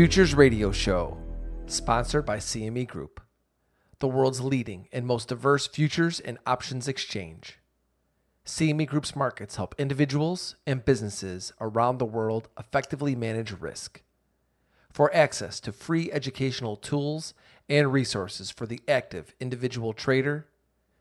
[0.00, 1.18] Futures Radio Show,
[1.66, 3.20] sponsored by CME Group,
[3.98, 7.58] the world's leading and most diverse futures and options exchange.
[8.46, 14.00] CME Group's markets help individuals and businesses around the world effectively manage risk.
[14.90, 17.34] For access to free educational tools
[17.68, 20.46] and resources for the active individual trader,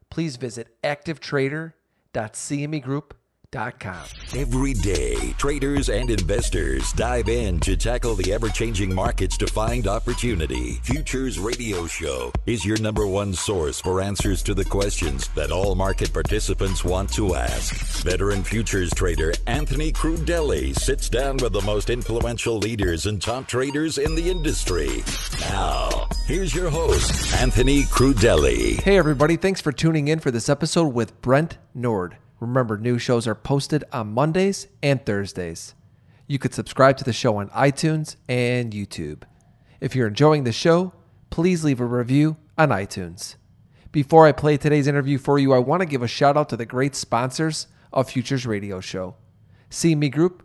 [0.10, 3.19] please visit activetrader.cmegroup.com
[3.52, 9.88] Every day, traders and investors dive in to tackle the ever changing markets to find
[9.88, 10.74] opportunity.
[10.84, 15.74] Futures Radio Show is your number one source for answers to the questions that all
[15.74, 18.04] market participants want to ask.
[18.04, 23.98] Veteran futures trader Anthony Crudele sits down with the most influential leaders and top traders
[23.98, 25.04] in the industry.
[25.50, 28.80] Now, here's your host, Anthony Crudele.
[28.82, 29.38] Hey, everybody.
[29.38, 32.18] Thanks for tuning in for this episode with Brent Nord.
[32.40, 35.74] Remember, new shows are posted on Mondays and Thursdays.
[36.28, 39.24] You could subscribe to the show on iTunes and YouTube.
[39.82, 40.94] If you're enjoying the show,
[41.30, 43.36] please leave a review on iTunes.
[43.92, 46.58] Before I play today's interview for you, I want to give a shout out to
[46.58, 49.16] the great sponsors of Futures Radio Show
[49.72, 50.44] CME Group,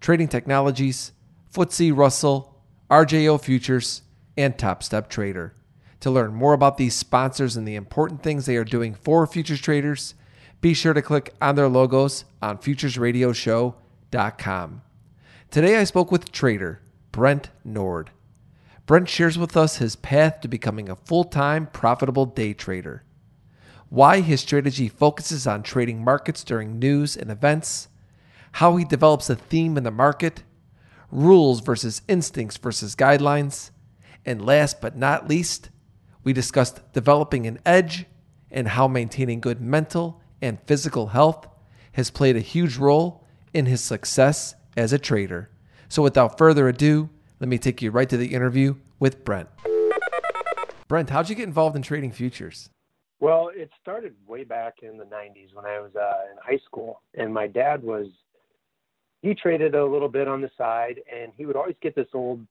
[0.00, 1.12] Trading Technologies,
[1.54, 4.02] FTSE Russell, RJO Futures,
[4.36, 5.54] and Top Step Trader.
[6.00, 9.60] To learn more about these sponsors and the important things they are doing for futures
[9.60, 10.14] traders,
[10.62, 14.82] be sure to click on their logos on futuresradioshow.com.
[15.50, 18.10] Today I spoke with trader Brent Nord.
[18.86, 23.02] Brent shares with us his path to becoming a full time profitable day trader,
[23.88, 27.88] why his strategy focuses on trading markets during news and events,
[28.52, 30.44] how he develops a theme in the market,
[31.10, 33.72] rules versus instincts versus guidelines,
[34.24, 35.70] and last but not least,
[36.22, 38.06] we discussed developing an edge
[38.48, 41.48] and how maintaining good mental and physical health
[41.92, 45.48] has played a huge role in his success as a trader.
[45.88, 47.08] So, without further ado,
[47.40, 49.48] let me take you right to the interview with Brent.
[50.88, 52.68] Brent, how'd you get involved in trading futures?
[53.20, 57.00] Well, it started way back in the 90s when I was uh, in high school,
[57.14, 58.06] and my dad was
[59.22, 62.44] he traded a little bit on the side, and he would always get this old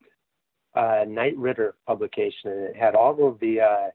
[0.74, 3.90] uh, Knight Ridder publication, and it had all of the uh,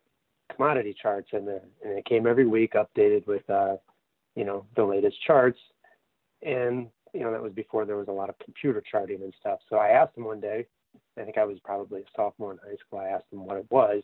[0.55, 3.77] commodity charts in there, and it came every week updated with uh,
[4.37, 5.59] you know the latest charts,
[6.43, 9.59] and you know that was before there was a lot of computer charting and stuff.
[9.69, 10.67] So I asked him one day,
[11.19, 13.01] I think I was probably a sophomore in high school.
[13.01, 14.03] I asked him what it was,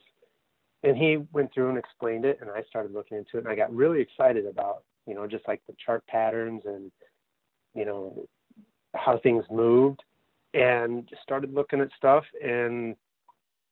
[0.83, 3.55] and he went through and explained it, and I started looking into it, and I
[3.55, 6.91] got really excited about you know just like the chart patterns and
[7.75, 8.27] you know
[8.95, 10.03] how things moved,
[10.55, 12.97] and just started looking at stuff and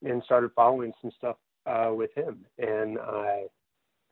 [0.05, 2.45] and started following some stuff uh, with him.
[2.59, 3.45] And I,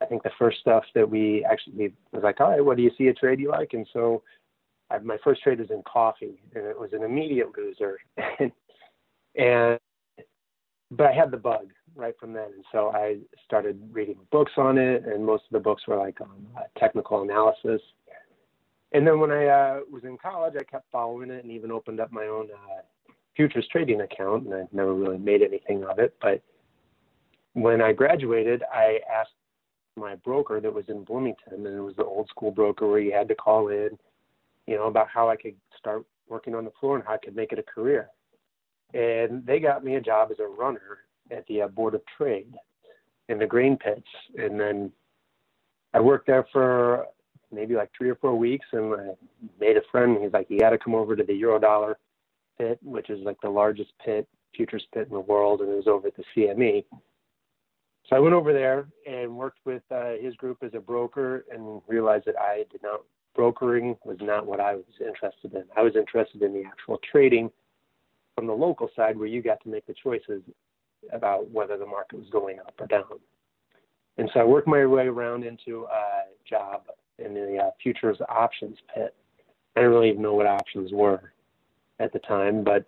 [0.01, 2.91] I think the first stuff that we actually was like, all right, what do you
[2.97, 3.73] see a trade you like?
[3.73, 4.23] And so
[4.89, 7.99] I, my first trade was in coffee, and it was an immediate loser.
[8.39, 8.51] and,
[9.35, 9.79] and
[10.91, 14.77] but I had the bug right from then, and so I started reading books on
[14.77, 17.81] it, and most of the books were like on uh, technical analysis.
[18.91, 21.99] And then when I uh, was in college, I kept following it, and even opened
[21.99, 22.81] up my own uh,
[23.35, 26.41] futures trading account, and I never really made anything of it, but
[27.53, 29.31] when I graduated, I asked
[29.99, 33.11] my broker that was in Bloomington, and it was the old school broker where you
[33.11, 33.97] had to call in,
[34.67, 37.35] you know, about how I could start working on the floor and how I could
[37.35, 38.09] make it a career.
[38.93, 40.99] And they got me a job as a runner
[41.31, 42.53] at the uh, Board of Trade
[43.27, 44.07] in the grain pits.
[44.37, 44.91] And then
[45.93, 47.05] I worked there for
[47.51, 49.09] maybe like three or four weeks and I
[49.59, 50.17] made a friend.
[50.21, 51.95] He's like, you got to come over to the Eurodollar
[52.57, 55.61] pit, which is like the largest pit, futures pit in the world.
[55.61, 56.85] And it was over at the CME.
[58.09, 61.81] So I went over there and worked with uh, his group as a broker and
[61.87, 63.01] realized that I did not
[63.35, 65.63] brokering was not what I was interested in.
[65.77, 67.51] I was interested in the actual trading
[68.35, 70.41] from the local side where you got to make the choices
[71.13, 73.19] about whether the market was going up or down.
[74.17, 76.83] And so I worked my way around into a job
[77.19, 79.13] in the uh, futures options pit.
[79.75, 81.31] I didn't really even know what options were
[81.99, 82.85] at the time, but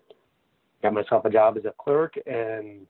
[0.82, 2.88] got myself a job as a clerk and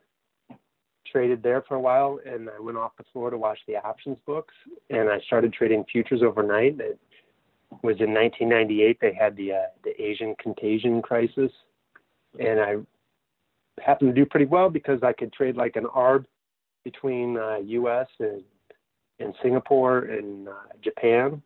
[1.12, 4.18] traded there for a while, and I went off the floor to watch the options
[4.26, 4.54] books,
[4.90, 6.80] and I started trading futures overnight.
[6.80, 7.00] It
[7.84, 9.00] was in 1998.
[9.00, 11.52] They had the uh, the Asian contagion crisis,
[12.40, 12.76] and I
[13.82, 16.26] happened to do pretty well because I could trade like an arb
[16.84, 18.08] between uh, U.S.
[18.20, 18.44] and
[19.20, 20.54] and Singapore and uh,
[20.84, 21.42] Japan.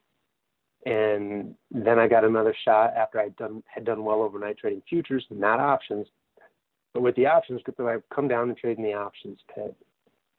[0.85, 5.25] And then I got another shot after I'd done had done well overnight trading futures,
[5.31, 6.07] not options,
[6.95, 9.75] but with the options group, I come down and trade in the options pit.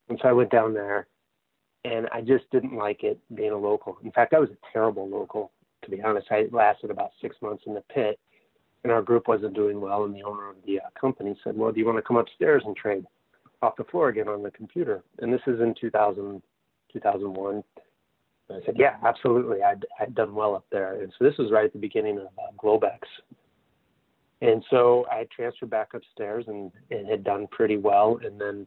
[0.09, 1.07] And so I went down there
[1.85, 3.99] and I just didn't like it being a local.
[4.03, 5.53] In fact, I was a terrible local,
[5.85, 6.29] to be honest.
[6.31, 8.19] I lasted about six months in the pit.
[8.85, 10.05] and our group wasn't doing well.
[10.05, 12.63] And the owner of the uh, company said, "Well, do you want to come upstairs
[12.65, 13.05] and trade
[13.61, 16.41] off the floor again on the computer?" And this is in 2000,
[16.91, 17.65] 2001.
[18.49, 19.63] And I said, "Yeah, absolutely.
[19.63, 22.27] I'd I'd done well up there." And so this was right at the beginning of
[22.27, 23.01] uh, Globex.
[24.43, 28.21] And so I transferred back upstairs and, and had done pretty well.
[28.23, 28.67] And then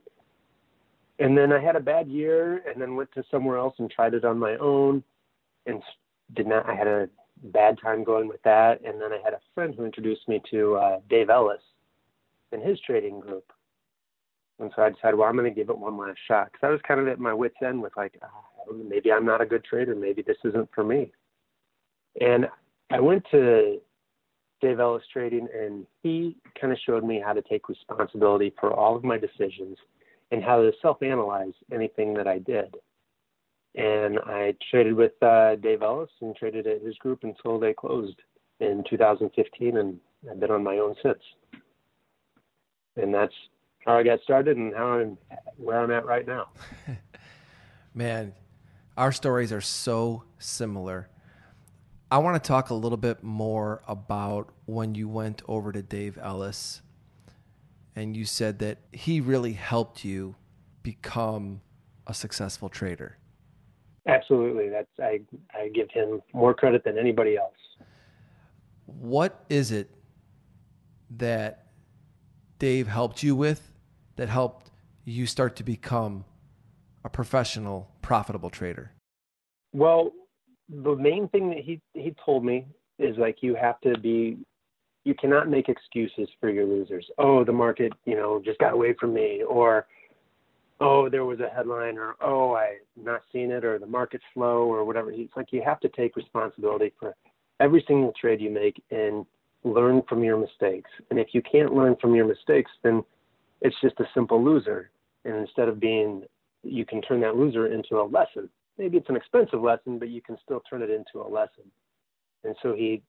[1.20, 4.14] and then I had a bad year and then went to somewhere else and tried
[4.14, 5.04] it on my own
[5.66, 5.84] and
[6.36, 7.10] did not I had a
[7.44, 8.82] bad time going with that.
[8.86, 11.62] And then I had a friend who introduced me to uh, Dave Ellis
[12.52, 13.52] and his trading group.
[14.60, 16.72] And so I decided, well, I'm going to give it one last shot because I
[16.72, 19.64] was kind of at my wits' end with like, oh, maybe I'm not a good
[19.64, 19.96] trader.
[19.96, 21.12] Maybe this isn't for me.
[22.20, 22.50] And
[22.92, 23.80] I went to
[24.62, 28.96] Dave Ellis Trading, and he kind of showed me how to take responsibility for all
[28.96, 29.78] of my decisions
[30.32, 32.76] and how to self-analyze anything that I did
[33.76, 38.20] and I traded with uh, Dave Ellis and traded at his group until they closed
[38.60, 41.20] in 2015, and I've been on my own since.
[42.98, 43.34] And that's
[43.86, 45.18] how I got started and how I'm
[45.58, 46.48] where I'm at right now.
[47.94, 48.34] Man,
[48.98, 51.10] our stories are so similar.
[52.12, 56.18] I want to talk a little bit more about when you went over to Dave
[56.20, 56.82] Ellis
[57.96, 60.36] and you said that he really helped you
[60.82, 61.62] become
[62.08, 63.18] a successful trader.
[64.08, 64.70] Absolutely.
[64.70, 65.20] That's I
[65.54, 67.54] I give him more credit than anybody else.
[68.86, 69.92] What is it
[71.12, 71.68] that
[72.58, 73.72] Dave helped you with
[74.16, 74.72] that helped
[75.06, 76.26] you start to become
[77.04, 78.94] a professional profitable trader?
[79.74, 80.12] Well,
[80.70, 82.66] the main thing that he he told me
[82.98, 84.38] is like you have to be
[85.06, 87.06] you cannot make excuses for your losers.
[87.18, 89.88] Oh, the market, you know, just got away from me or
[90.82, 94.64] oh, there was a headline or, oh, I've not seen it or the market's slow
[94.64, 95.12] or whatever.
[95.12, 97.16] It's like you have to take responsibility for
[97.60, 99.26] every single trade you make and
[99.64, 100.90] learn from your mistakes.
[101.10, 103.04] And if you can't learn from your mistakes, then
[103.62, 104.90] it's just a simple loser.
[105.26, 106.24] And instead of being,
[106.64, 108.50] you can turn that loser into a lesson.
[108.80, 111.66] Maybe it's an expensive lesson, but you can still turn it into a lesson.
[112.46, 113.04] And so he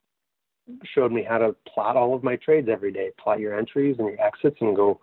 [0.93, 4.09] showed me how to plot all of my trades every day, plot your entries and
[4.09, 4.99] your exits and go,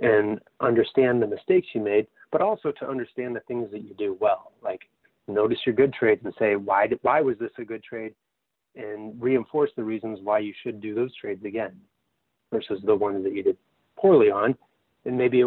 [0.00, 4.16] and understand the mistakes you made, but also to understand the things that you do
[4.20, 4.52] well.
[4.62, 4.82] Like
[5.26, 8.14] notice your good trades and say why did, why was this a good trade,
[8.76, 11.74] and reinforce the reasons why you should do those trades again,
[12.52, 13.56] versus the ones that you did
[13.96, 14.54] poorly on,
[15.06, 15.42] and maybe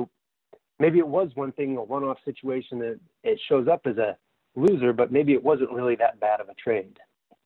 [0.79, 4.17] maybe it was one thing a one-off situation that it shows up as a
[4.55, 6.97] loser, but maybe it wasn't really that bad of a trade,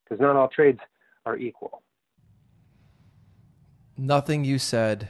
[0.03, 0.80] because not all trades
[1.25, 1.81] are equal.
[3.97, 5.09] Nothing you said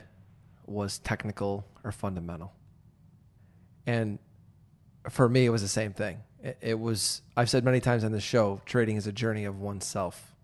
[0.65, 2.53] was technical or fundamental.
[3.85, 4.19] And
[5.09, 6.19] for me, it was the same thing.
[6.41, 9.59] It, it was, I've said many times on the show, trading is a journey of
[9.59, 10.35] oneself.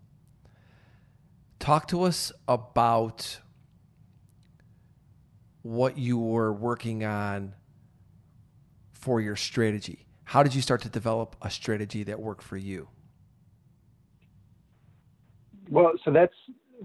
[1.58, 3.40] Talk to us about
[5.62, 7.54] what you were working on
[9.00, 10.06] for your strategy.
[10.24, 12.88] How did you start to develop a strategy that worked for you?
[15.68, 16.34] Well, so that's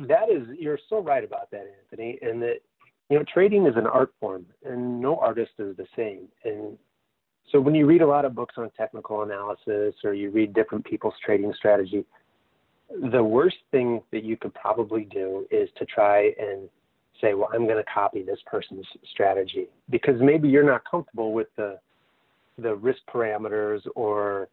[0.08, 2.62] that is you're so right about that, Anthony, and that
[3.10, 6.28] you know, trading is an art form, and no artist is the same.
[6.44, 6.78] And
[7.52, 10.86] so when you read a lot of books on technical analysis or you read different
[10.86, 12.06] people's trading strategy,
[13.12, 16.68] the worst thing that you could probably do is to try and
[17.22, 21.48] say, well, I'm going to copy this person's strategy because maybe you're not comfortable with
[21.56, 21.80] the
[22.58, 24.50] the risk parameters or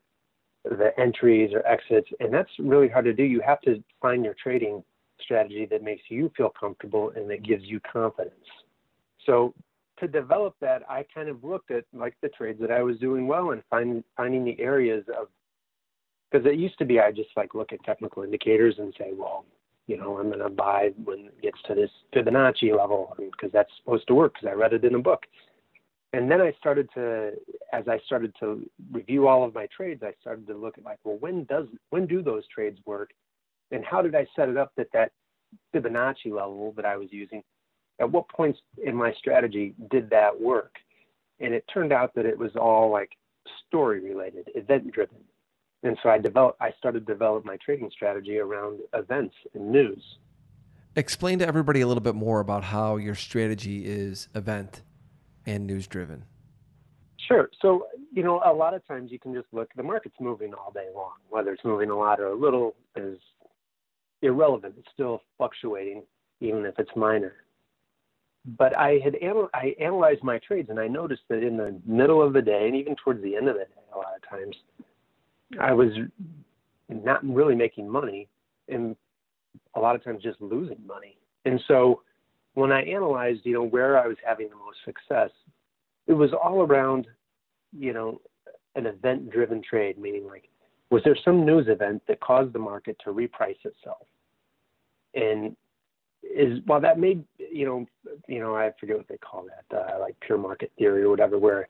[0.64, 3.25] the entries or exits, and that's really hard to do.
[3.25, 4.82] You have to find your trading
[5.21, 8.35] strategy that makes you feel comfortable and that gives you confidence.
[9.26, 9.54] So
[9.99, 13.26] to develop that, I kind of looked at like the trades that I was doing
[13.26, 15.28] well and find, finding the areas of
[16.30, 19.44] because it used to be I just like look at technical indicators and say, well,
[19.87, 23.71] you know, I'm going to buy when it gets to this Fibonacci level because that's
[23.78, 25.25] supposed to work because I read it in a book.
[26.14, 27.33] And then I started to,
[27.73, 30.99] as I started to review all of my trades, I started to look at like,
[31.04, 33.11] well, when does when do those trades work,
[33.71, 35.12] and how did I set it up that that
[35.75, 37.42] Fibonacci level that I was using,
[37.99, 40.75] at what points in my strategy did that work?
[41.40, 43.11] And it turned out that it was all like
[43.66, 45.16] story related, event driven.
[45.83, 50.02] And so I developed, I started to develop my trading strategy around events and news.
[50.95, 54.83] Explain to everybody a little bit more about how your strategy is event
[55.46, 56.25] and news driven.
[57.28, 57.50] Sure.
[57.61, 60.72] So, you know, a lot of times you can just look, the market's moving all
[60.72, 63.18] day long, whether it's moving a lot or a little is
[64.22, 64.75] irrelevant.
[64.78, 66.02] It's still fluctuating,
[66.40, 67.34] even if it's minor.
[68.58, 72.20] But I had anal- I analyzed my trades, and I noticed that in the middle
[72.20, 74.56] of the day, and even towards the end of the day, a lot of times,
[75.61, 75.92] I was
[76.88, 78.28] not really making money.
[78.68, 78.96] And
[79.75, 81.16] a lot of times just losing money.
[81.44, 82.02] And so
[82.54, 85.30] when I analyzed, you know, where I was having the most success,
[86.06, 87.06] it was all around,
[87.76, 88.21] you know,
[88.75, 90.49] an event driven trade, meaning like,
[90.90, 94.06] was there some news event that caused the market to reprice itself?
[95.14, 95.56] And
[96.23, 97.87] is while that may you know
[98.28, 101.38] you know I forget what they call that uh, like pure market theory or whatever
[101.38, 101.68] where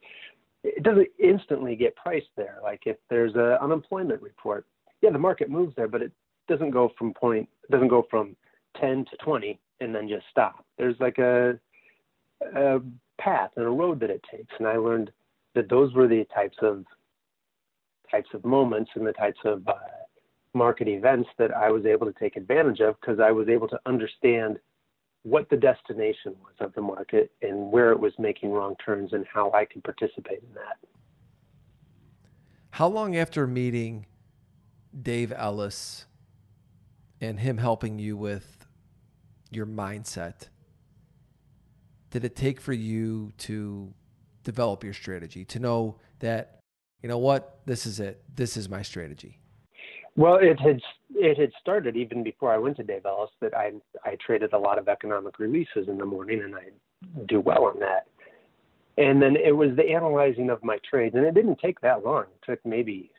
[0.62, 4.66] it doesn't instantly get priced there like if there's a unemployment report
[5.00, 6.12] yeah the market moves there but it
[6.48, 8.36] doesn't go from point it doesn't go from
[8.80, 11.58] 10 to 20 and then just stop there's like a,
[12.56, 12.80] a
[13.18, 15.10] path and a road that it takes and I learned
[15.54, 16.84] that those were the types of
[18.10, 19.72] types of moments and the types of uh,
[20.54, 23.80] market events that I was able to take advantage of because I was able to
[23.86, 24.58] understand
[25.22, 29.24] what the destination was of the market and where it was making wrong turns and
[29.32, 30.78] how I could participate in that.
[32.70, 34.06] How long after meeting
[35.00, 36.06] Dave Ellis
[37.20, 38.61] and him helping you with
[39.54, 40.48] your mindset
[42.10, 43.92] did it take for you to
[44.44, 46.60] develop your strategy to know that
[47.02, 49.38] you know what this is it this is my strategy
[50.16, 50.80] well, it had
[51.14, 53.72] it had started even before I went to Dave Ellis that I
[54.04, 56.66] I traded a lot of economic releases in the morning and I
[57.26, 58.06] do well on that.
[58.98, 62.24] And then it was the analyzing of my trades, and it didn't take that long.
[62.24, 63.10] It took maybe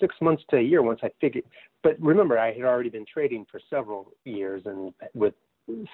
[0.00, 1.44] six months to a year once I figured.
[1.82, 5.34] But remember, I had already been trading for several years and with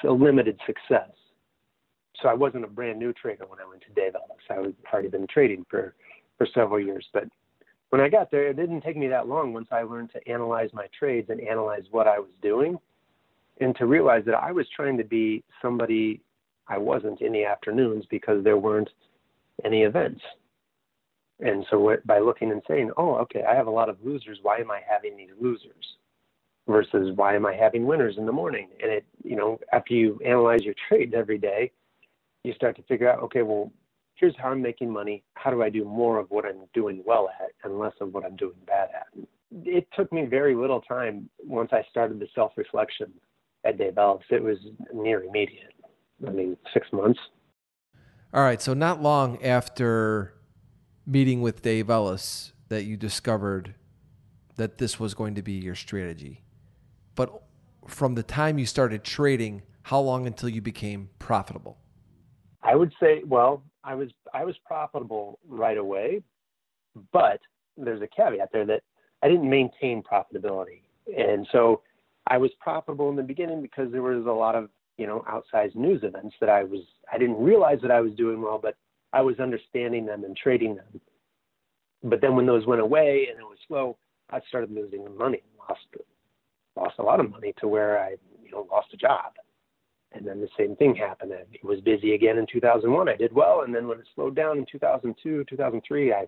[0.04, 1.10] a limited success.
[2.20, 4.42] So I wasn't a brand new trader when I went to Dave Ellis.
[4.50, 5.94] I had already been trading for
[6.38, 7.24] for several years, but
[7.90, 10.70] when I got there, it didn't take me that long once I learned to analyze
[10.72, 12.78] my trades and analyze what I was doing
[13.60, 16.22] and to realize that I was trying to be somebody
[16.68, 18.88] I wasn't in the afternoons because there weren't
[19.62, 20.22] any events.
[21.40, 24.38] And so by looking and saying, oh, okay, I have a lot of losers.
[24.40, 25.96] Why am I having these losers?
[26.68, 28.68] Versus why am I having winners in the morning?
[28.80, 31.72] And it, you know, after you analyze your trades every day,
[32.44, 33.72] you start to figure out, okay, well,
[34.14, 35.24] here's how I'm making money.
[35.34, 38.24] How do I do more of what I'm doing well at and less of what
[38.24, 39.06] I'm doing bad at?
[39.64, 43.12] It took me very little time once I started the self reflection
[43.64, 44.24] at Dave Ellis.
[44.30, 44.58] It was
[44.94, 45.74] near immediate.
[46.26, 47.18] I mean, six months.
[48.32, 48.62] All right.
[48.62, 50.34] So, not long after
[51.06, 53.74] meeting with Dave Ellis, that you discovered
[54.56, 56.42] that this was going to be your strategy.
[57.14, 57.42] But
[57.86, 61.78] from the time you started trading, how long until you became profitable?
[62.62, 66.22] I would say, well, I was I was profitable right away,
[67.12, 67.40] but
[67.76, 68.82] there's a caveat there that
[69.22, 70.82] I didn't maintain profitability,
[71.16, 71.82] and so
[72.28, 75.74] I was profitable in the beginning because there was a lot of you know outsized
[75.74, 78.76] news events that I was I didn't realize that I was doing well, but
[79.12, 81.00] I was understanding them and trading them.
[82.04, 83.96] But then when those went away and it was slow,
[84.30, 85.80] I started losing money, lost
[86.76, 89.32] lost a lot of money to where I you know lost a job.
[90.14, 91.32] And then the same thing happened.
[91.32, 93.08] It was busy again in 2001.
[93.08, 96.26] I did well, and then when it slowed down in 2002, 2003, I,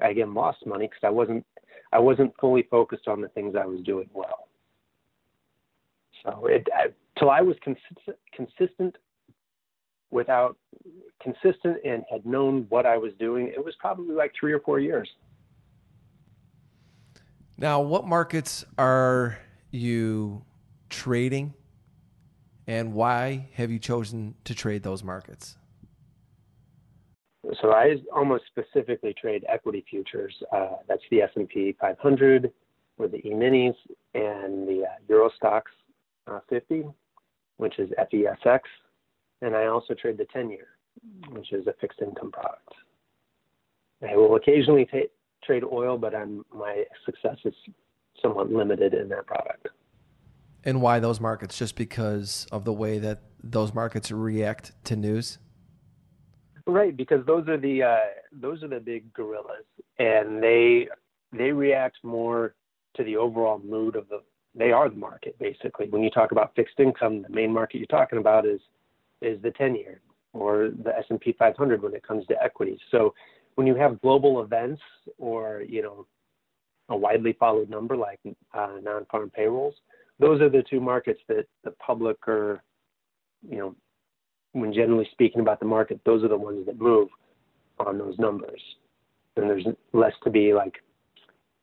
[0.00, 1.44] I again lost money because I wasn't,
[1.92, 4.46] I wasn't fully focused on the things I was doing well.
[6.22, 6.88] So it, I,
[7.18, 8.96] till I was consistent, consistent
[10.10, 10.56] without
[11.20, 14.78] consistent and had known what I was doing, it was probably like three or four
[14.78, 15.08] years.
[17.56, 19.38] Now, what markets are
[19.72, 20.44] you
[20.90, 21.54] trading
[22.66, 25.56] and why have you chosen to trade those markets?
[27.60, 30.34] So I almost specifically trade equity futures.
[30.52, 32.52] Uh, that's the S&P 500,
[32.98, 33.74] or the E-minis,
[34.14, 35.62] and the uh, Stoxx
[36.28, 36.84] uh, 50,
[37.56, 38.60] which is FESX,
[39.40, 40.68] and I also trade the 10-year,
[41.30, 42.68] which is a fixed income product.
[44.08, 45.08] I will occasionally t-
[45.44, 47.54] trade oil, but I'm, my success is
[48.20, 49.68] somewhat limited in their product
[50.64, 51.58] and why those markets?
[51.58, 55.38] Just because of the way that those markets react to news.
[56.66, 57.96] Right, because those are the uh,
[58.32, 59.64] those are the big gorillas,
[59.98, 60.88] and they
[61.32, 62.54] they react more
[62.94, 64.22] to the overall mood of the.
[64.54, 65.88] They are the market basically.
[65.88, 68.60] When you talk about fixed income, the main market you're talking about is
[69.22, 70.00] is the 10 year
[70.32, 72.80] or the S&P 500 when it comes to equities.
[72.90, 73.14] So
[73.54, 74.82] when you have global events
[75.18, 76.06] or you know
[76.88, 78.20] a widely followed number like
[78.54, 79.74] uh, non-farm payrolls,
[80.18, 82.62] those are the two markets that the public are,
[83.48, 83.74] you know,
[84.52, 87.08] when generally speaking about the market, those are the ones that move
[87.78, 88.60] on those numbers.
[89.36, 90.74] And there's less to be like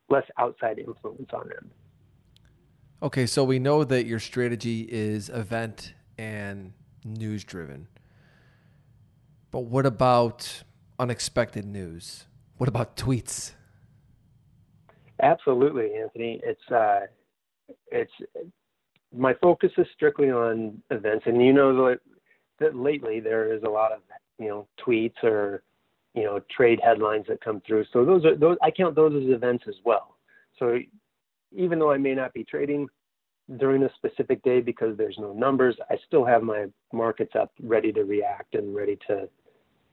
[0.09, 1.71] less outside influence on them.
[3.01, 6.73] Okay, so we know that your strategy is event and
[7.05, 7.87] news driven.
[9.51, 10.63] But what about
[10.97, 12.25] unexpected news?
[12.57, 13.53] What about tweets?
[15.21, 16.41] Absolutely, Anthony.
[16.43, 17.01] It's uh,
[17.91, 18.11] it's
[19.15, 21.99] my focus is strictly on events, and you know that
[22.59, 23.99] that lately there is a lot of
[24.37, 25.63] you know tweets or
[26.13, 27.85] you know trade headlines that come through.
[27.91, 30.15] So those are those I count those as events as well.
[30.57, 30.79] So
[31.51, 32.87] even though I may not be trading
[33.57, 37.91] during a specific day because there's no numbers, I still have my markets up ready
[37.93, 39.27] to react and ready to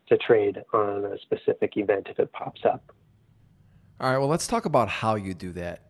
[0.09, 2.93] to trade on a specific event if it pops up.
[3.99, 5.81] All right, well let's talk about how you do that.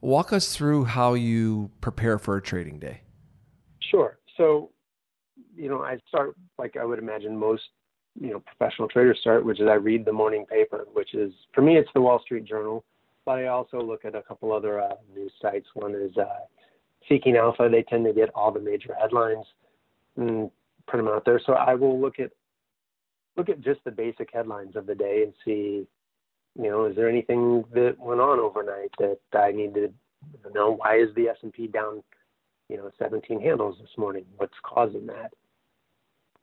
[0.00, 3.02] Walk us through how you prepare for a trading day.
[3.80, 4.18] Sure.
[4.36, 4.70] So,
[5.54, 7.62] you know, I start like I would imagine most,
[8.18, 11.62] you know, professional traders start, which is I read the morning paper, which is for
[11.62, 12.84] me it's the Wall Street Journal,
[13.24, 15.68] but I also look at a couple other uh, news sites.
[15.74, 16.24] One is uh,
[17.08, 17.68] Seeking Alpha.
[17.70, 19.44] They tend to get all the major headlines
[20.16, 20.50] and
[20.88, 21.40] put them out there.
[21.44, 22.32] So I will look at
[23.36, 25.86] look at just the basic headlines of the day and see
[26.56, 29.92] you know, is there anything that went on overnight that I need to
[30.52, 30.72] know?
[30.72, 32.02] Why is the S&P down,
[32.68, 34.24] you know, 17 handles this morning?
[34.36, 35.32] What's causing that?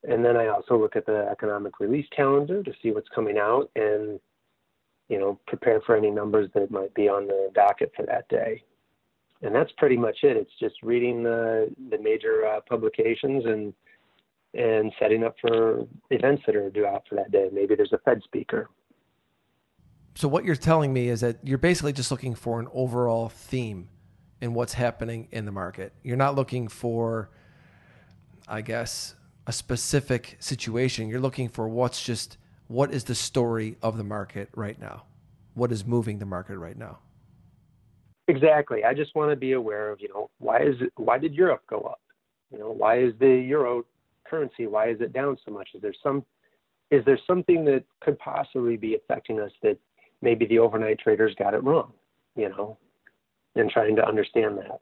[0.08, 3.70] And then I also look at the economic release calendar to see what's coming out
[3.76, 4.20] and,
[5.10, 8.64] you know, prepare for any numbers that might be on the docket for that day.
[9.42, 10.38] And that's pretty much it.
[10.38, 13.72] It's just reading the the major uh, publications and
[14.56, 17.48] and setting up for events that are due out for that day.
[17.54, 18.68] Maybe there's a Fed speaker
[20.18, 23.88] so what you're telling me is that you're basically just looking for an overall theme
[24.42, 25.94] in what's happening in the market.
[26.02, 27.30] You're not looking for,
[28.48, 29.14] I guess,
[29.46, 31.08] a specific situation.
[31.08, 35.04] You're looking for what's just what is the story of the market right now?
[35.54, 36.98] What is moving the market right now?
[38.28, 38.84] Exactly.
[38.84, 41.62] I just want to be aware of, you know, why is it why did Europe
[41.70, 42.02] go up?
[42.52, 43.86] You know, why is the euro
[44.26, 45.70] currency why is it down so much?
[45.76, 46.26] Is there some
[46.90, 49.78] is there something that could possibly be affecting us that
[50.22, 51.94] maybe the overnight traders got it wrong,
[52.36, 52.78] you know,
[53.56, 54.80] and trying to understand that.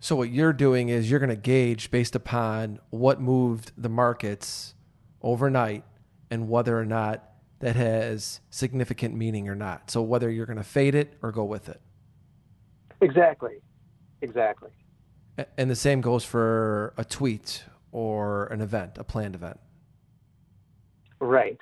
[0.00, 4.74] So what you're doing is you're going to gauge based upon what moved the markets
[5.20, 5.84] overnight
[6.30, 7.24] and whether or not
[7.58, 9.90] that has significant meaning or not.
[9.90, 11.80] So whether you're going to fade it or go with it.
[13.02, 13.60] Exactly.
[14.22, 14.70] Exactly.
[15.56, 19.60] And the same goes for a tweet or an event, a planned event.
[21.18, 21.58] Right.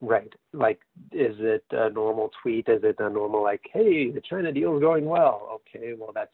[0.00, 0.32] Right.
[0.52, 0.80] Like,
[1.12, 2.68] is it a normal tweet?
[2.68, 5.60] Is it a normal like, "Hey, the China deal is going well"?
[5.74, 6.32] Okay, well that's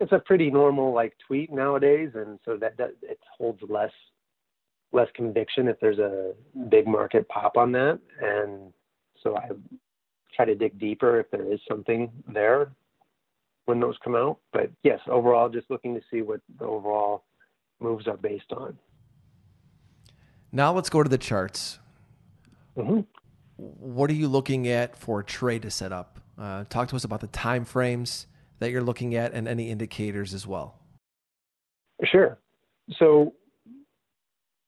[0.00, 3.92] it's a pretty normal like tweet nowadays, and so that, that it holds less
[4.92, 6.32] less conviction if there's a
[6.68, 8.72] big market pop on that, and
[9.22, 9.50] so I
[10.34, 12.70] try to dig deeper if there is something there
[13.66, 14.38] when those come out.
[14.52, 17.24] But yes, overall, just looking to see what the overall
[17.80, 18.78] moves are based on.
[20.52, 21.80] Now let's go to the charts.
[22.76, 23.00] Mm-hmm.
[23.56, 26.20] What are you looking at for a trade to set up?
[26.38, 28.26] Uh, talk to us about the time frames
[28.58, 30.80] that you're looking at and any indicators as well.
[32.04, 32.38] Sure.
[32.98, 33.34] So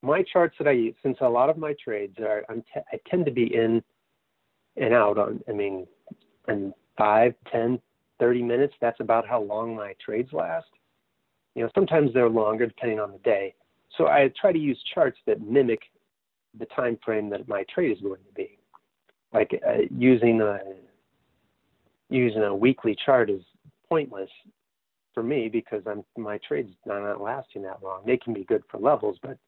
[0.03, 3.27] my charts that I use, since a lot of my trades are, te- i tend
[3.27, 3.83] to be in
[4.77, 5.87] and out on, I mean,
[6.49, 7.81] in five, ten,
[8.19, 8.75] thirty minutes.
[8.81, 10.66] That's about how long my trades last.
[11.55, 13.55] You know, sometimes they're longer depending on the day.
[13.97, 15.81] So I try to use charts that mimic
[16.59, 18.59] the time frame that my trade is going to be.
[19.33, 20.59] Like uh, using a
[22.09, 23.42] using a weekly chart is
[23.88, 24.31] pointless
[25.12, 28.03] for me because I'm my trade's not lasting that long.
[28.07, 29.38] They can be good for levels, but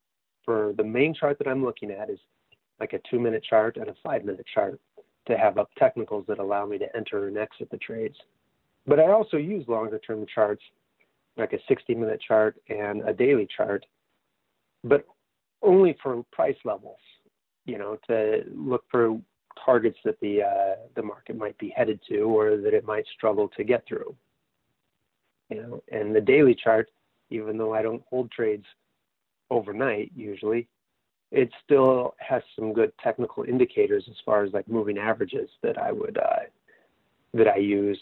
[0.44, 2.18] for the main chart that I'm looking at is
[2.81, 4.81] like a two minute chart and a five minute chart
[5.27, 8.16] to have up technicals that allow me to enter and exit the trades.
[8.87, 10.62] But I also use longer term charts
[11.37, 13.85] like a 60 minute chart and a daily chart.
[14.83, 15.07] But
[15.62, 17.01] only for price levels,
[17.64, 19.18] you know, to look for
[19.64, 23.49] targets that the uh, the market might be headed to or that it might struggle
[23.57, 24.14] to get through.
[25.51, 26.90] You know, and the daily chart,
[27.31, 28.66] even though I don't hold trades
[29.51, 30.68] overnight usually,
[31.31, 35.92] it still has some good technical indicators as far as like moving averages that I
[35.92, 36.44] would uh,
[37.35, 37.99] that I use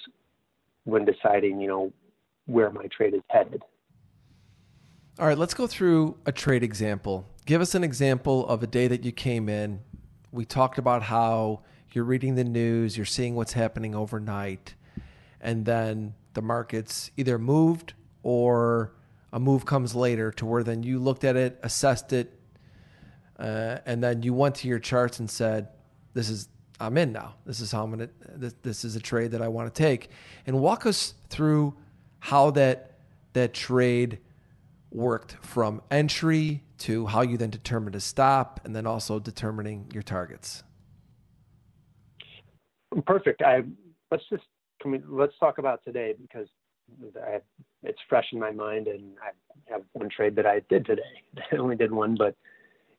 [0.84, 1.92] when deciding, you know,
[2.46, 3.62] where my trade is headed.
[5.18, 7.26] All right, let's go through a trade example.
[7.46, 9.78] Give us an example of a day that you came in.
[10.32, 11.60] We talked about how
[11.92, 14.74] you're reading the news, you're seeing what's happening overnight,
[15.40, 18.94] and then the markets either moved or
[19.32, 22.36] a move comes later to where then you looked at it, assessed it,
[23.38, 25.68] uh, and then you went to your charts and said,
[26.14, 26.48] "This is
[26.80, 27.36] I'm in now.
[27.44, 28.08] This is how I'm gonna.
[28.28, 30.10] This, this is a trade that I want to take."
[30.48, 31.76] And walk us through
[32.18, 32.98] how that
[33.34, 34.18] that trade
[34.90, 40.02] worked from entry to how you then determine to stop and then also determining your
[40.02, 40.62] targets.
[43.04, 43.42] Perfect.
[43.42, 43.62] I
[44.10, 44.44] let's just
[44.84, 46.48] we, let's talk about today because
[47.16, 47.40] I,
[47.82, 51.02] it's fresh in my mind, and I have one trade that I did today.
[51.52, 52.34] I only did one, but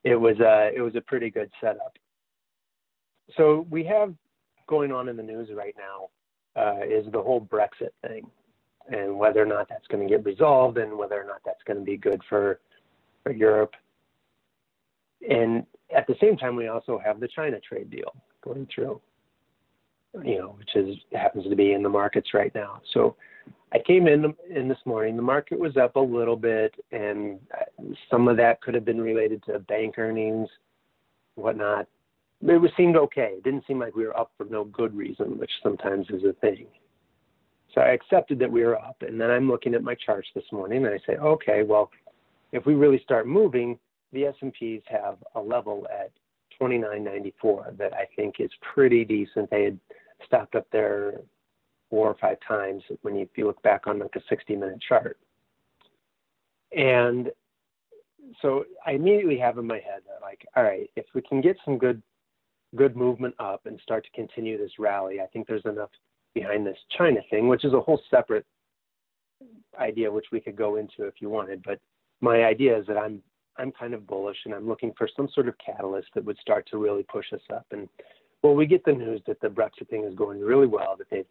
[0.04, 1.96] it was a it was a pretty good setup.
[3.36, 4.14] So we have
[4.68, 8.26] going on in the news right now uh, is the whole Brexit thing,
[8.88, 11.78] and whether or not that's going to get resolved, and whether or not that's going
[11.78, 12.60] to be good for
[13.22, 13.74] for Europe.
[15.28, 19.00] And at the same time, we also have the China trade deal going through,
[20.22, 22.80] you know, which is happens to be in the markets right now.
[22.94, 23.16] So
[23.72, 25.16] I came in in this morning.
[25.16, 27.38] The market was up a little bit, and
[28.10, 30.48] some of that could have been related to bank earnings,
[31.34, 31.86] whatnot.
[32.40, 33.34] It was seemed okay.
[33.36, 36.32] It didn't seem like we were up for no good reason, which sometimes is a
[36.34, 36.66] thing.
[37.78, 40.42] So I accepted that we were up, and then I'm looking at my charts this
[40.50, 41.92] morning, and I say, okay, well,
[42.50, 43.78] if we really start moving,
[44.12, 46.10] the S&Ps have a level at
[46.60, 49.48] 29.94 that I think is pretty decent.
[49.50, 49.78] They had
[50.26, 51.20] stopped up there
[51.88, 54.80] four or five times when you, if you look back on like a 60 minute
[54.88, 55.16] chart.
[56.76, 57.30] And
[58.42, 61.56] so I immediately have in my head that like, all right, if we can get
[61.64, 62.02] some good
[62.76, 65.90] good movement up and start to continue this rally, I think there's enough
[66.38, 68.46] behind this China thing, which is a whole separate
[69.78, 71.62] idea which we could go into if you wanted.
[71.64, 71.78] But
[72.20, 73.22] my idea is that I'm
[73.56, 76.68] I'm kind of bullish and I'm looking for some sort of catalyst that would start
[76.70, 77.66] to really push us up.
[77.72, 77.88] And
[78.42, 81.24] well, we get the news that the Brexit thing is going really well, that they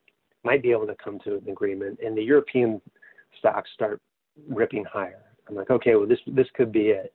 [0.43, 2.81] might be able to come to an agreement, and the European
[3.39, 4.01] stocks start
[4.49, 5.23] ripping higher.
[5.47, 7.13] I'm like, okay, well, this this could be it.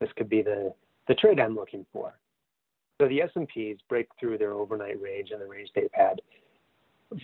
[0.00, 0.74] This could be the
[1.08, 2.14] the trade I'm looking for.
[3.00, 6.20] So the S&Ps break through their overnight range and the range they've had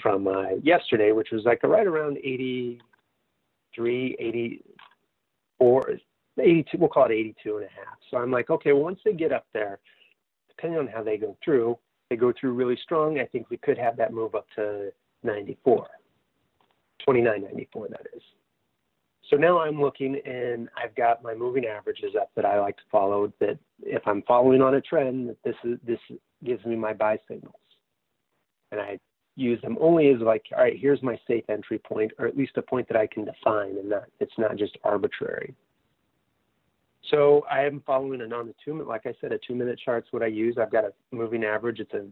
[0.02, 5.98] from uh, yesterday, which was like right around 83, 84,
[6.40, 7.98] 82, we'll call it 82 and a half.
[8.10, 9.78] So I'm like, okay, once they get up there,
[10.48, 11.78] depending on how they go through,
[12.10, 13.18] they go through really strong.
[13.18, 14.90] I think we could have that move up to
[15.22, 15.86] 94,
[17.06, 18.22] 29.94 that is.
[19.30, 22.82] So now I'm looking and I've got my moving averages up that I like to
[22.90, 23.30] follow.
[23.40, 25.98] That if I'm following on a trend, that this is this
[26.44, 27.54] gives me my buy signals,
[28.72, 28.98] and I
[29.38, 32.56] use them only as like, all right, here's my safe entry point, or at least
[32.56, 35.54] a point that I can define, and that it's not just arbitrary.
[37.10, 39.78] So I am following it on the two minute, like I said, a two minute
[39.82, 40.56] chart's what I use.
[40.60, 41.80] I've got a moving average.
[41.80, 42.06] It's a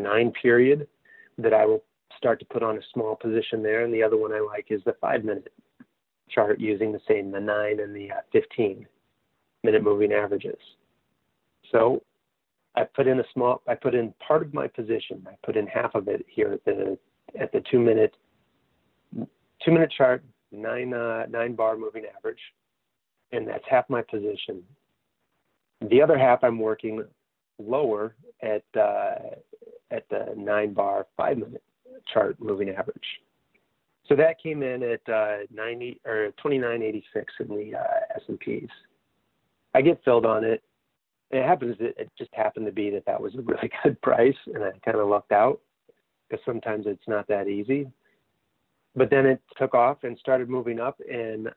[0.00, 0.86] nine period
[1.38, 1.82] that I will
[2.16, 3.84] start to put on a small position there.
[3.84, 5.52] And the other one I like is the five minute
[6.30, 8.86] chart using the same, the nine and the uh, 15
[9.64, 10.58] minute moving averages.
[11.70, 12.02] So
[12.74, 15.26] I put in a small, I put in part of my position.
[15.26, 16.98] I put in half of it here at the,
[17.38, 18.14] at the two minute,
[19.14, 22.40] two minute chart, nine, uh, nine bar moving average
[23.32, 24.62] and that's half my position.
[25.90, 27.04] The other half I'm working
[27.58, 29.36] lower at uh,
[29.90, 31.62] at the nine bar five minute
[32.12, 33.04] chart moving average.
[34.08, 37.02] So that came in at uh, 90 or 29.86
[37.38, 38.70] in the uh, S&Ps.
[39.74, 40.60] I get filled on it.
[41.32, 41.76] It happens.
[41.80, 44.98] It just happened to be that that was a really good price, and I kind
[44.98, 45.60] of lucked out
[46.28, 47.90] because sometimes it's not that easy.
[48.94, 51.48] But then it took off and started moving up, and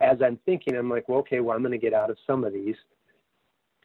[0.00, 2.44] as I'm thinking, I'm like, well, okay, well, I'm going to get out of some
[2.44, 2.76] of these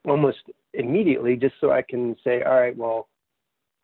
[0.06, 0.38] almost
[0.74, 3.10] immediately just so I can say, all right, well,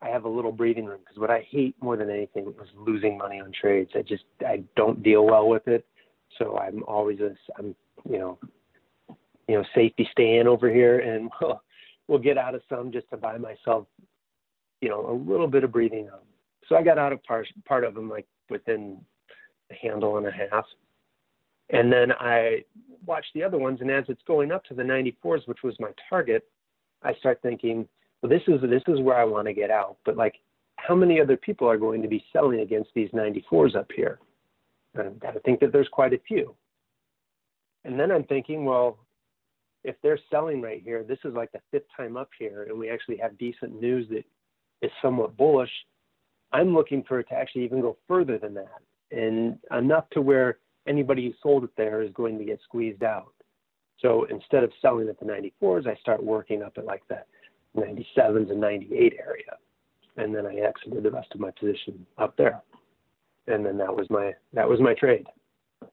[0.02, 3.16] I have a little breathing room because what I hate more than anything was losing
[3.16, 3.90] money on trades.
[3.94, 5.86] I just I don't deal well with it,
[6.38, 7.74] so I'm always a I'm
[8.08, 8.38] you know
[9.48, 11.62] you know safety stand over here, and we'll
[12.08, 13.86] we'll get out of some just to buy myself
[14.80, 16.26] you know a little bit of breathing room.
[16.68, 18.98] So I got out of part part of them like within
[19.70, 20.64] a handle and a half,
[21.70, 22.64] and then I
[23.04, 25.90] watch the other ones, and as it's going up to the 94s, which was my
[26.08, 26.44] target,
[27.02, 27.88] I start thinking,
[28.22, 29.96] well, this is this is where I want to get out.
[30.04, 30.36] But like,
[30.76, 34.18] how many other people are going to be selling against these 94s up here?
[34.94, 36.54] And I think that there's quite a few.
[37.84, 38.98] And then I'm thinking, well,
[39.86, 42.90] if they're selling right here, this is like the fifth time up here, and we
[42.90, 44.24] actually have decent news that
[44.82, 45.70] is somewhat bullish.
[46.52, 48.80] I'm looking for it to actually even go further than that,
[49.12, 53.32] and enough to where anybody who sold it there is going to get squeezed out.
[54.00, 57.22] So instead of selling at the 94s, I start working up at like the
[57.76, 59.56] 97s and 98 area,
[60.16, 62.60] and then I exited the rest of my position up there,
[63.46, 65.26] and then that was my that was my trade.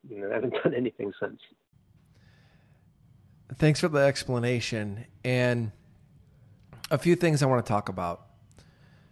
[0.10, 1.40] And I haven't done anything since.
[3.58, 5.72] Thanks for the explanation and
[6.90, 8.28] a few things I want to talk about.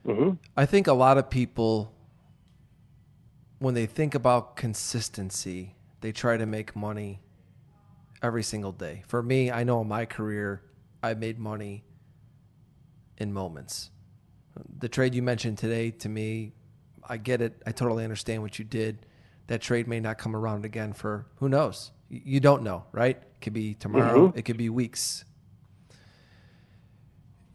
[0.05, 0.35] Mm-hmm.
[0.57, 1.93] I think a lot of people
[3.61, 7.19] when they think about consistency, they try to make money
[8.23, 9.03] every single day.
[9.07, 10.63] For me, I know in my career,
[11.03, 11.83] I made money
[13.19, 13.91] in moments.
[14.79, 16.53] The trade you mentioned today, to me,
[17.07, 17.61] I get it.
[17.67, 19.05] I totally understand what you did.
[19.45, 21.91] that trade may not come around again for who knows?
[22.09, 23.21] You don't know, right?
[23.41, 24.37] It could be tomorrow, mm-hmm.
[24.37, 25.25] it could be weeks.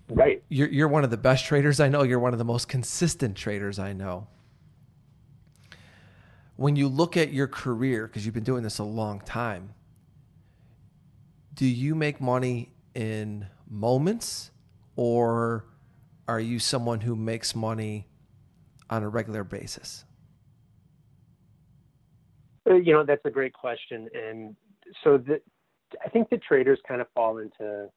[0.08, 0.42] Right.
[0.48, 2.02] You're, you're one of the best traders I know.
[2.02, 4.26] You're one of the most consistent traders I know.
[6.56, 9.74] When you look at your career, because you've been doing this a long time,
[11.54, 14.50] do you make money in moments
[14.96, 15.66] or
[16.26, 18.08] are you someone who makes money
[18.90, 20.04] on a regular basis?
[22.68, 24.08] Uh, you know, that's a great question.
[24.12, 24.56] And
[25.04, 25.40] so the,
[26.04, 27.88] I think the traders kind of fall into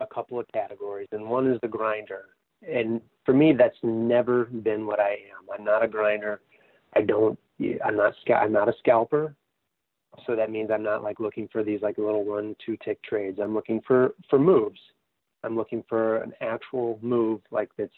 [0.00, 2.26] a couple of categories, and one is the grinder.
[2.66, 5.48] And for me, that's never been what I am.
[5.52, 6.40] I'm not a grinder.
[6.94, 7.38] I don't.
[7.84, 8.14] I'm not.
[8.34, 9.34] I'm not a scalper.
[10.26, 13.38] So that means I'm not like looking for these like little one, two tick trades.
[13.42, 14.80] I'm looking for for moves.
[15.42, 17.92] I'm looking for an actual move like that's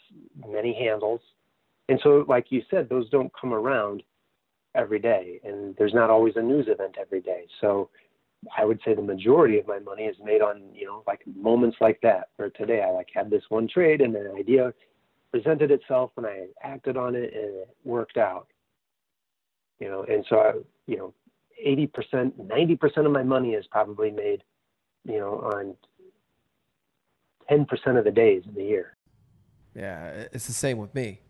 [0.47, 1.21] many handles.
[1.89, 4.03] And so, like you said, those don't come around
[4.75, 7.45] every day, and there's not always a news event every day.
[7.59, 7.89] So
[8.57, 11.77] I would say the majority of my money is made on, you know, like moments
[11.81, 14.73] like that, where today I like had this one trade and an idea
[15.31, 18.47] presented itself and I acted on it and it worked out.
[19.79, 20.51] You know, and so I,
[20.87, 21.13] you know,
[21.65, 24.43] 80%, 90% of my money is probably made,
[25.05, 25.75] you know, on
[27.49, 28.95] 10% of the days in the year.
[29.75, 31.21] Yeah, it's the same with me.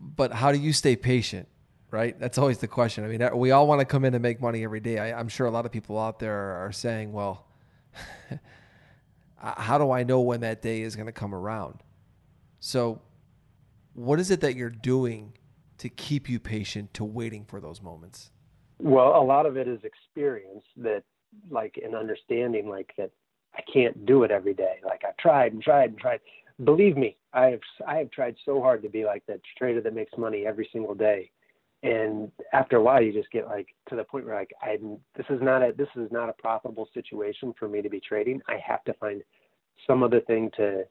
[0.00, 1.48] But how do you stay patient?
[1.90, 2.18] Right?
[2.18, 3.04] That's always the question.
[3.04, 4.98] I mean, we all want to come in and make money every day.
[4.98, 7.46] I, am sure a lot of people out there are saying, well,
[9.36, 11.82] how do I know when that day is going to come around?
[12.60, 13.00] So,
[13.94, 15.32] what is it that you're doing
[15.78, 18.30] to keep you patient to waiting for those moments?
[18.78, 21.02] Well, a lot of it is experience that,
[21.50, 23.10] like, an understanding, like, that
[23.54, 24.76] I can't do it every day.
[24.84, 26.20] Like, I've tried and tried and tried.
[26.62, 29.94] Believe me, I have I have tried so hard to be like that trader that
[29.94, 31.30] makes money every single day
[31.82, 34.76] and after a while you just get like to the point where like i
[35.16, 38.40] this is not a this is not a profitable situation for me to be trading.
[38.48, 39.22] I have to find
[39.86, 40.84] some other thing to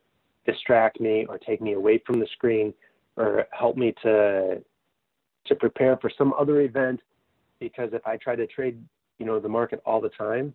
[0.45, 2.73] distract me or take me away from the screen
[3.17, 4.63] or help me to
[5.45, 7.01] to prepare for some other event.
[7.59, 8.81] Because if i try to trade
[9.19, 10.53] you know the market all the time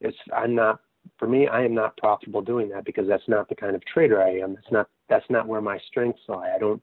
[0.00, 0.80] it's i'm not
[1.18, 4.22] for me i am not profitable doing that because that's not the kind of trader
[4.22, 4.54] i am.
[4.54, 6.52] That's not that's not where my strengths lie.
[6.54, 6.82] I don't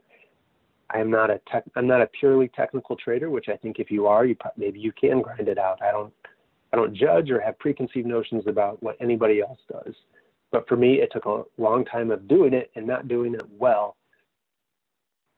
[0.94, 4.08] I'm not a tech, I'm not a purely technical trader, which I think if you
[4.08, 5.82] are, you maybe you can grind it out.
[5.82, 6.14] I don't
[6.74, 9.94] I don't judge or have preconceived notions about what anybody else does.
[10.52, 13.44] But for me, it took a long time of doing it and not doing it
[13.58, 13.96] well,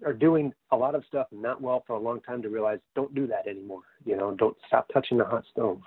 [0.04, 3.14] or doing a lot of stuff not well for a long time to realize don't
[3.14, 3.84] do that anymore.
[4.06, 5.82] You know, don't stop touching the hot stove.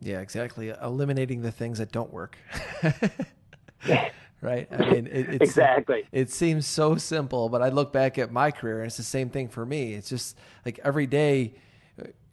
[0.00, 0.68] Yeah, exactly.
[0.68, 2.36] Eliminating the things that don't work.
[4.40, 4.68] right?
[4.70, 6.06] I mean, it, exactly.
[6.12, 9.30] It seems so simple, but I look back at my career and it's the same
[9.30, 9.94] thing for me.
[9.94, 11.54] It's just like every day,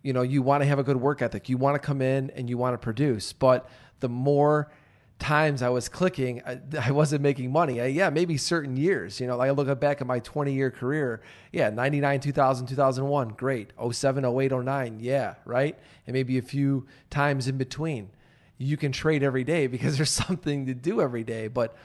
[0.01, 1.49] you know, you want to have a good work ethic.
[1.49, 4.71] You want to come in and you want to produce, but the more
[5.19, 7.81] times I was clicking, I, I wasn't making money.
[7.81, 10.69] I, yeah, maybe certain years, you know, like I look back at my 20 year
[10.69, 11.21] career.
[11.51, 13.71] Yeah, 99, 2000, 2001, great.
[13.91, 15.77] 07, 08, 09, yeah, right?
[16.05, 18.09] And maybe a few times in between.
[18.57, 21.47] You can trade every day because there's something to do every day.
[21.47, 21.75] But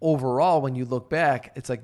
[0.00, 1.82] overall, when you look back, it's like,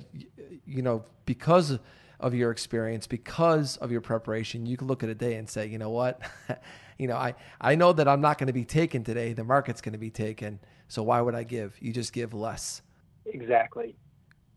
[0.65, 1.79] you know, because
[2.19, 5.67] of your experience, because of your preparation, you can look at a day and say,
[5.67, 6.21] you know what,
[6.99, 9.33] you know, I, I know that I'm not going to be taken today.
[9.33, 10.61] The market's going to be taken.
[10.89, 11.77] So why would I give?
[11.81, 12.83] You just give less.
[13.27, 13.97] Exactly.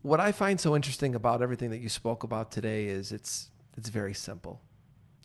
[0.02, 3.88] What I find so interesting about everything that you spoke about today is it's it's
[3.88, 4.62] very simple.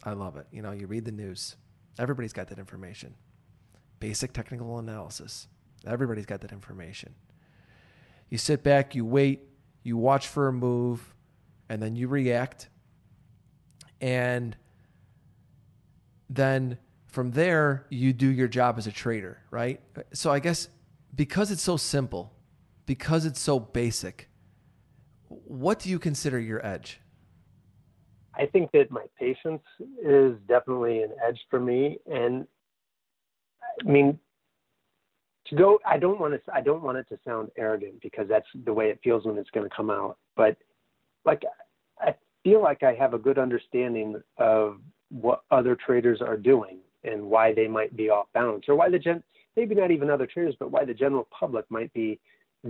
[0.04, 0.48] I love it.
[0.52, 1.56] You know, you read the news.
[1.98, 3.16] Everybody's got that information.
[4.00, 5.48] Basic technical analysis.
[5.86, 7.16] Everybody's got that information.
[8.30, 9.42] You sit back, you wait,
[9.84, 11.14] you watch for a move,
[11.70, 12.70] and then you react.
[14.02, 14.56] And
[16.30, 19.80] then from there, you do your job as a trader, right?
[20.14, 20.70] So I guess
[21.14, 22.34] because it's so simple,
[22.86, 24.30] because it's so basic,
[25.30, 27.00] what do you consider your edge?
[28.38, 29.64] I think that my patience
[30.04, 31.98] is definitely an edge for me.
[32.06, 32.48] And
[33.82, 34.20] I mean,
[35.48, 38.48] to go i don't want to i don't want it to sound arrogant because that's
[38.66, 40.58] the way it feels when it's going to come out but
[41.26, 41.44] like
[42.00, 44.80] i feel like i have a good understanding of
[45.10, 49.00] what other traders are doing and why they might be off balance or why the
[49.00, 49.24] gen
[49.56, 52.20] maybe not even other traders but why the general public might be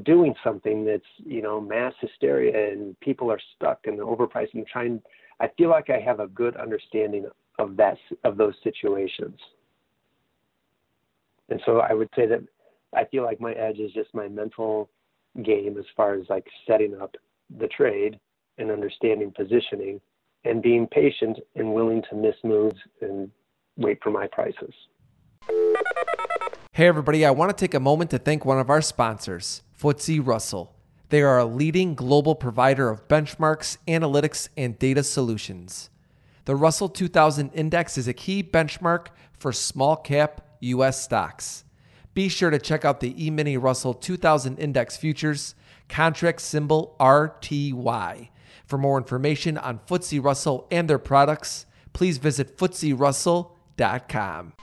[0.03, 4.67] doing something that's you know mass hysteria and people are stuck and overpricing.
[4.67, 5.01] Trying
[5.39, 7.25] i feel like i have a good understanding
[7.59, 9.39] of that of those situations.
[11.49, 12.41] And so I would say that
[12.95, 14.89] I feel like my edge is just my mental
[15.43, 17.15] game as far as like setting up
[17.59, 18.19] the trade
[18.57, 19.99] and understanding positioning
[20.45, 23.29] and being patient and willing to miss moves and
[23.75, 24.73] wait for my prices.
[26.71, 30.25] Hey, everybody, I want to take a moment to thank one of our sponsors, FTSE
[30.25, 30.73] Russell.
[31.09, 35.89] They are a leading global provider of benchmarks, analytics, and data solutions.
[36.45, 41.01] The Russell 2000 Index is a key benchmark for small cap U.S.
[41.01, 41.64] stocks.
[42.15, 45.53] Be sure to check out the E Mini Russell 2000 Index Futures,
[45.89, 48.29] contract symbol RTY.
[48.65, 54.53] For more information on FTSE Russell and their products, please visit FTSERussell.com.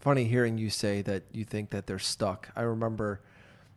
[0.00, 2.48] Funny hearing you say that you think that they're stuck.
[2.56, 3.22] I remember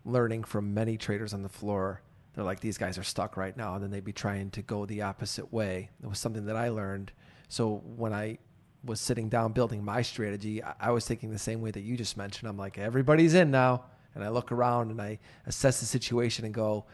[0.03, 2.01] learning from many traders on the floor.
[2.33, 3.75] They're like, these guys are stuck right now.
[3.75, 5.91] And then they'd be trying to go the opposite way.
[6.03, 7.11] It was something that I learned.
[7.49, 8.39] So when I
[8.85, 12.17] was sitting down building my strategy, I was thinking the same way that you just
[12.17, 12.49] mentioned.
[12.49, 13.85] I'm like, everybody's in now.
[14.13, 16.85] And I look around and I assess the situation and go,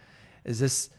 [0.43, 0.89] is this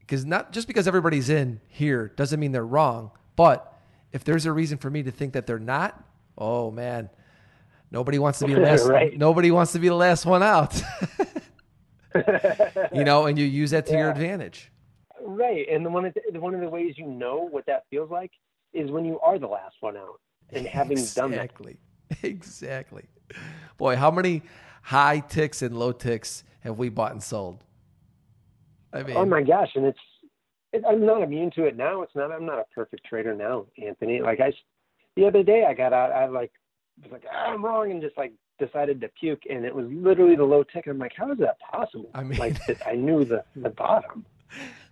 [0.00, 3.10] because not just because everybody's in here doesn't mean they're wrong.
[3.34, 3.72] But
[4.12, 6.02] if there's a reason for me to think that they're not,
[6.38, 7.10] oh man,
[7.90, 8.86] nobody wants to be the last.
[8.86, 9.16] Right.
[9.16, 10.80] Nobody wants to be the last one out.
[12.92, 14.70] you know, and you use that to your advantage.
[15.24, 18.10] Right, and the one of the, one of the ways you know what that feels
[18.10, 18.32] like
[18.72, 20.20] is when you are the last one out,
[20.52, 21.44] and having done that.
[21.44, 21.76] exactly,
[22.22, 23.04] exactly.
[23.78, 24.42] Boy, how many
[24.82, 27.64] high ticks and low ticks have we bought and sold?
[28.92, 29.98] I mean, Oh my gosh, and it's
[30.72, 32.02] it, I'm not immune to it now.
[32.02, 34.20] It's not I'm not a perfect trader now, Anthony.
[34.20, 34.52] Like i
[35.16, 36.52] the other day I got out, I like
[37.02, 40.36] was like ah, I'm wrong, and just like decided to puke, and it was literally
[40.36, 40.86] the low tick.
[40.86, 42.10] I'm like, how is that possible?
[42.14, 44.26] I mean- like I knew the the bottom.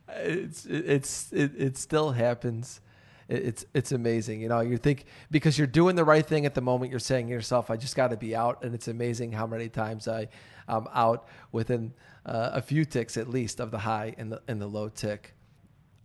[0.09, 2.81] it's it's it, it still happens
[3.31, 6.61] it's it's amazing you know you think because you're doing the right thing at the
[6.61, 9.47] moment you're saying to yourself i just got to be out and it's amazing how
[9.47, 10.27] many times i
[10.67, 11.93] i'm out within
[12.27, 15.35] uh, a few ticks at least of the high and the and the low tick.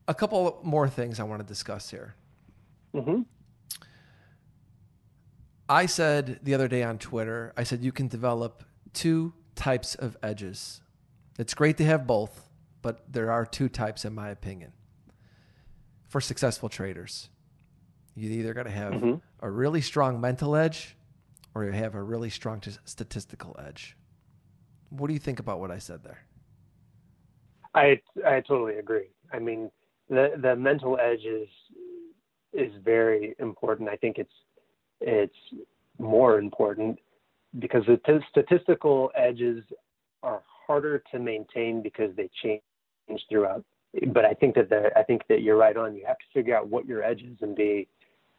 [0.08, 2.16] A couple more things i want to discuss here.
[2.94, 3.24] Mm-hmm.
[5.68, 10.16] i said the other day on twitter i said you can develop two types of
[10.24, 10.82] edges.
[11.38, 12.50] It's great to have both
[12.82, 14.72] but there are two types in my opinion
[16.16, 17.30] for successful traders
[18.16, 19.22] you either got to have Mhm.
[19.42, 20.96] a really strong mental edge
[21.54, 23.98] or you have a really strong t- statistical edge
[24.92, 26.22] what do you think about what i said there
[27.74, 29.10] I I totally agree.
[29.34, 29.70] I mean,
[30.08, 31.50] the the mental edge is
[32.54, 33.90] is very important.
[33.90, 34.38] I think it's
[35.02, 35.42] it's
[36.00, 36.98] more important
[37.60, 39.66] because the t- statistical edges
[40.24, 42.62] are harder to maintain because they change
[43.30, 43.66] throughout.
[44.08, 45.96] But I think that the I think that you're right on.
[45.96, 47.88] You have to figure out what your edge is and be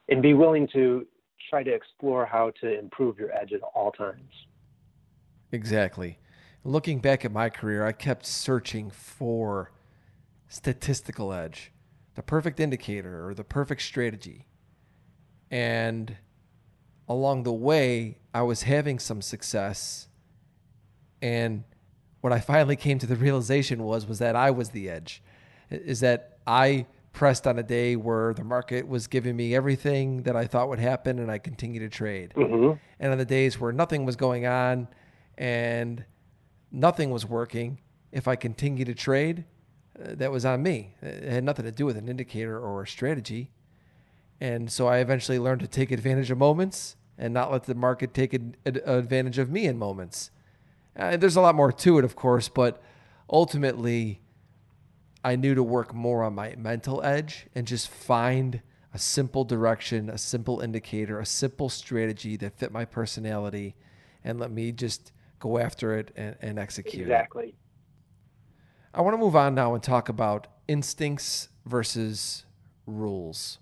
[0.08, 1.06] and be willing to
[1.50, 4.32] try to explore how to improve your edge at all times.
[5.52, 6.18] Exactly.
[6.64, 9.72] Looking back at my career, I kept searching for
[10.48, 11.72] statistical edge,
[12.14, 14.48] the perfect indicator or the perfect strategy.
[15.50, 16.16] And
[17.08, 20.08] along the way, I was having some success.
[21.22, 21.64] And
[22.20, 25.22] what I finally came to the realization was was that I was the edge.
[25.70, 30.36] Is that I pressed on a day where the market was giving me everything that
[30.36, 33.72] I thought would happen and I continued to trade hmm and on the days where
[33.72, 34.86] nothing was going on
[35.38, 36.04] and
[36.70, 37.78] nothing was working,
[38.12, 39.44] if I continued to trade,
[39.98, 40.94] uh, that was on me.
[41.02, 43.50] It had nothing to do with an indicator or a strategy.
[44.40, 48.12] And so I eventually learned to take advantage of moments and not let the market
[48.12, 50.30] take ad- ad- advantage of me in moments.
[50.98, 52.82] Uh, there's a lot more to it, of course, but
[53.30, 54.20] ultimately,
[55.26, 58.62] I knew to work more on my mental edge and just find
[58.94, 63.74] a simple direction, a simple indicator, a simple strategy that fit my personality
[64.22, 65.10] and let me just
[65.40, 67.08] go after it and, and execute.
[67.08, 67.10] it.
[67.10, 67.56] Exactly.
[68.94, 72.44] I want to move on now and talk about instincts versus
[72.86, 73.58] rules.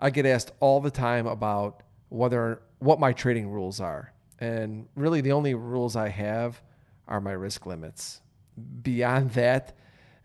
[0.00, 4.14] I get asked all the time about whether what my trading rules are.
[4.40, 6.62] And really the only rules I have
[7.06, 8.22] are my risk limits.
[8.82, 9.76] Beyond that,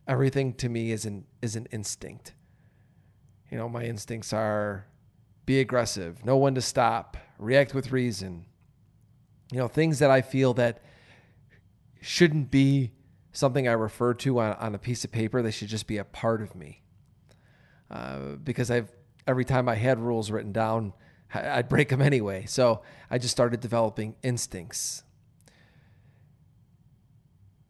[0.10, 2.33] everything to me is an is an instinct.
[3.50, 4.88] You know, my instincts are
[5.46, 8.46] be aggressive, know when to stop, react with reason.
[9.52, 10.83] You know, things that I feel that
[12.02, 12.92] shouldn't be
[13.31, 15.42] something I refer to on, on a piece of paper.
[15.42, 16.81] They should just be a part of me.
[17.90, 18.92] Uh, because I've
[19.27, 20.94] every time I had rules written down,
[21.33, 22.46] I'd break them anyway.
[22.48, 25.04] So I just started developing instincts.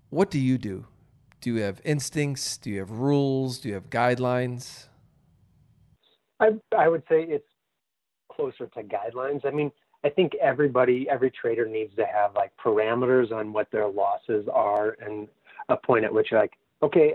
[0.09, 0.85] What do you do?
[1.41, 2.57] Do you have instincts?
[2.57, 3.59] Do you have rules?
[3.59, 4.87] Do you have guidelines?
[6.39, 7.47] I I would say it's
[8.31, 9.45] closer to guidelines.
[9.45, 9.71] I mean,
[10.03, 14.95] I think everybody, every trader needs to have like parameters on what their losses are
[15.05, 15.27] and
[15.67, 17.13] a point at which like, okay,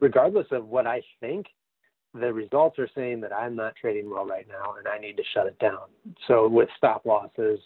[0.00, 1.46] regardless of what I think,
[2.14, 5.22] the results are saying that I'm not trading well right now and I need to
[5.34, 5.88] shut it down.
[6.26, 7.60] So with stop losses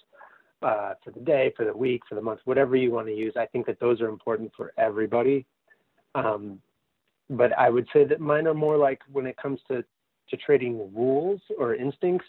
[0.62, 3.34] uh, for the day, for the week, for the month, whatever you want to use,
[3.36, 5.47] I think that those are important for everybody.
[6.15, 6.61] Um,
[7.31, 9.85] but I would say that mine are more like when it comes to,
[10.31, 12.27] to trading rules or instincts,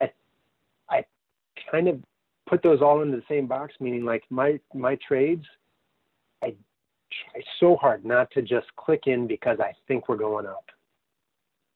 [0.00, 0.12] I,
[0.88, 1.04] I
[1.70, 2.00] kind of
[2.48, 5.44] put those all into the same box, meaning like my, my trades,
[6.42, 6.54] I
[7.32, 10.66] try so hard not to just click in because I think we're going up.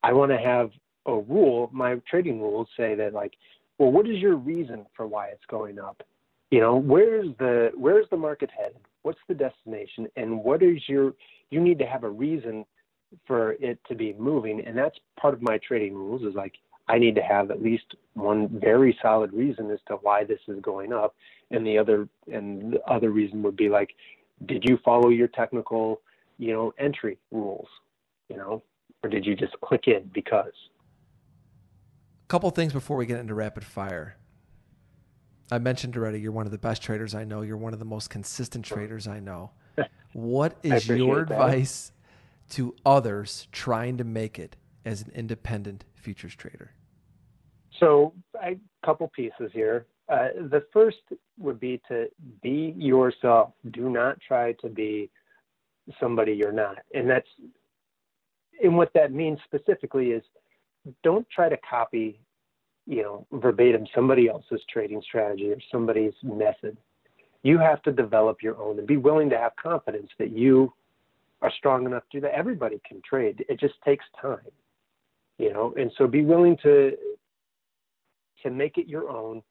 [0.03, 0.70] I want to have
[1.07, 1.70] a rule.
[1.72, 3.34] My trading rules say that like,
[3.78, 6.03] well, what is your reason for why it's going up?
[6.51, 8.80] You know, where's the where's the market headed?
[9.03, 10.09] What's the destination?
[10.16, 11.14] And what is your
[11.51, 12.64] you need to have a reason
[13.26, 14.61] for it to be moving.
[14.64, 16.55] And that's part of my trading rules is like
[16.88, 20.61] I need to have at least one very solid reason as to why this is
[20.61, 21.14] going up.
[21.51, 23.90] And the other and the other reason would be like,
[24.46, 26.01] did you follow your technical,
[26.38, 27.68] you know, entry rules?
[28.28, 28.62] You know,
[29.03, 30.53] or did you just click in because?
[32.24, 34.16] A couple things before we get into rapid fire.
[35.53, 37.42] I mentioned already you're one of the best traders I know.
[37.42, 39.51] You're one of the most consistent traders I know.
[40.12, 41.92] What is your advice
[42.48, 42.54] that.
[42.54, 46.72] to others trying to make it as an independent futures trader?
[47.78, 48.12] So,
[48.42, 49.86] a couple pieces here.
[50.08, 50.98] Uh, the first
[51.38, 52.08] would be to
[52.42, 53.52] be yourself.
[53.70, 55.10] Do not try to be
[56.00, 56.78] somebody you're not.
[56.92, 57.28] And that's
[58.62, 60.22] and what that means specifically is
[61.02, 62.20] don't try to copy,
[62.86, 66.76] you know, verbatim somebody else's trading strategy or somebody's method.
[67.43, 70.72] You have to develop your own and be willing to have confidence that you
[71.43, 72.34] are strong enough to do that.
[72.34, 73.45] Everybody can trade.
[73.49, 74.38] It just takes time,
[75.38, 76.97] you know, and so be willing to
[78.43, 79.43] to make it your own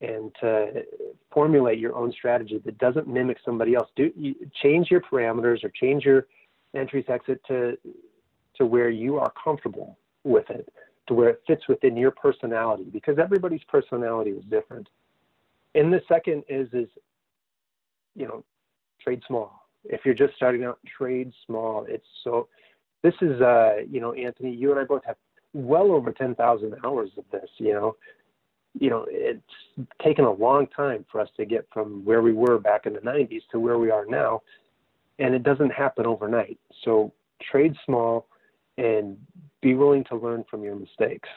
[0.00, 0.84] and to
[1.32, 3.88] formulate your own strategy that doesn't mimic somebody else.
[3.96, 6.26] Do you, change your parameters or change your
[6.74, 7.78] entries exit to
[8.56, 10.68] to where you are comfortable with it,
[11.06, 14.88] to where it fits within your personality, because everybody's personality is different.
[15.74, 16.88] And the second is is
[18.16, 18.44] you know,
[19.00, 19.68] trade small.
[19.84, 21.86] If you're just starting out, trade small.
[21.88, 22.48] It's so
[23.02, 25.16] this is uh, you know, Anthony, you and I both have
[25.52, 27.96] well over ten thousand hours of this, you know.
[28.78, 29.40] You know, it's
[30.04, 32.98] taken a long time for us to get from where we were back in the
[33.00, 34.42] 90s to where we are now,
[35.18, 36.58] and it doesn't happen overnight.
[36.84, 38.28] So trade small,
[38.76, 39.16] and
[39.62, 41.28] be willing to learn from your mistakes.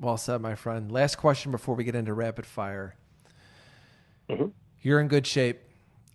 [0.00, 0.90] Well said, my friend.
[0.90, 2.96] Last question before we get into rapid fire.
[4.28, 4.48] Mm-hmm.
[4.82, 5.60] You're in good shape.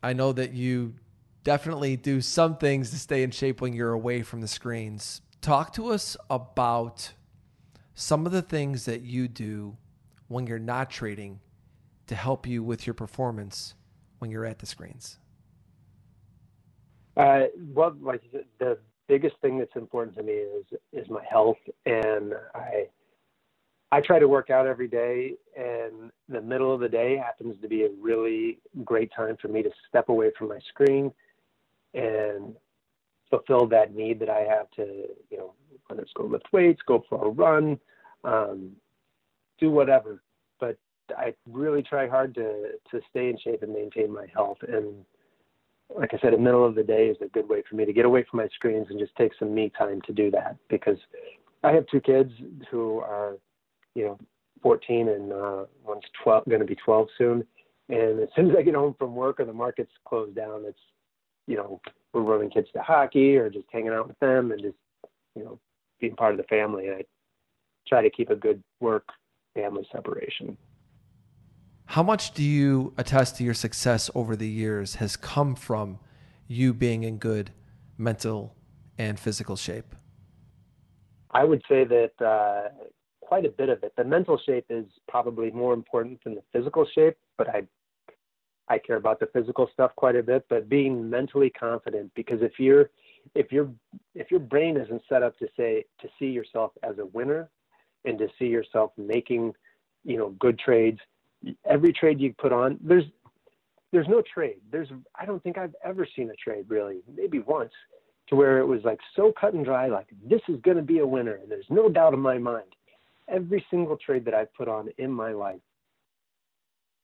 [0.03, 0.95] I know that you
[1.43, 5.21] definitely do some things to stay in shape when you're away from the screens.
[5.41, 7.13] Talk to us about
[7.95, 9.77] some of the things that you do
[10.27, 11.39] when you're not trading
[12.07, 13.73] to help you with your performance
[14.19, 15.17] when you're at the screens.
[17.15, 18.21] Uh, well, like
[18.59, 22.87] the biggest thing that's important to me is is my health, and I
[23.91, 27.67] I try to work out every day, and the middle of the day happens to
[27.67, 31.11] be a really great time for me to step away from my screen
[31.93, 32.55] and
[33.29, 35.53] fulfill that need that I have to, you know,
[35.87, 37.79] whether it's go lift weights, go for a run,
[38.25, 38.71] um,
[39.57, 40.21] do whatever.
[40.59, 40.77] But
[41.17, 45.05] I really try hard to to stay in shape and maintain my health, and
[45.95, 47.93] like I said, the middle of the day is a good way for me to
[47.93, 50.97] get away from my screens and just take some me time to do that because
[51.63, 52.31] I have two kids
[52.69, 53.37] who are,
[53.97, 54.19] you know,
[54.61, 57.43] 14 and uh, one's 12, going to be 12 soon.
[57.89, 60.79] And as soon as I get home from work or the market's closed down, it's,
[61.47, 61.81] you know,
[62.13, 64.75] we're running kids to hockey or just hanging out with them and just,
[65.35, 65.59] you know,
[65.99, 66.87] being part of the family.
[66.87, 67.05] And I
[67.87, 69.07] try to keep a good work
[69.55, 70.57] family separation.
[71.85, 75.97] How much do you attest to your success over the years has come from
[76.47, 77.51] you being in good
[77.97, 78.55] mental
[78.97, 79.95] and physical shape?
[81.31, 82.69] I would say that uh,
[83.27, 83.93] quite a bit of it.
[83.97, 87.63] The mental shape is probably more important than the physical shape, but I
[88.69, 90.45] I care about the physical stuff quite a bit.
[90.49, 92.89] But being mentally confident, because if you're
[93.35, 93.69] if your
[94.15, 97.49] if your brain isn't set up to say to see yourself as a winner
[98.05, 99.53] and to see yourself making
[100.05, 100.99] you know good trades
[101.69, 103.03] every trade you put on, there's
[103.91, 104.61] there's no trade.
[104.71, 107.73] There's I don't think I've ever seen a trade really, maybe once,
[108.29, 110.99] to where it was like so cut and dry, like this is going to be
[110.99, 112.71] a winner, and there's no doubt in my mind.
[113.29, 115.59] Every single trade that I've put on in my life,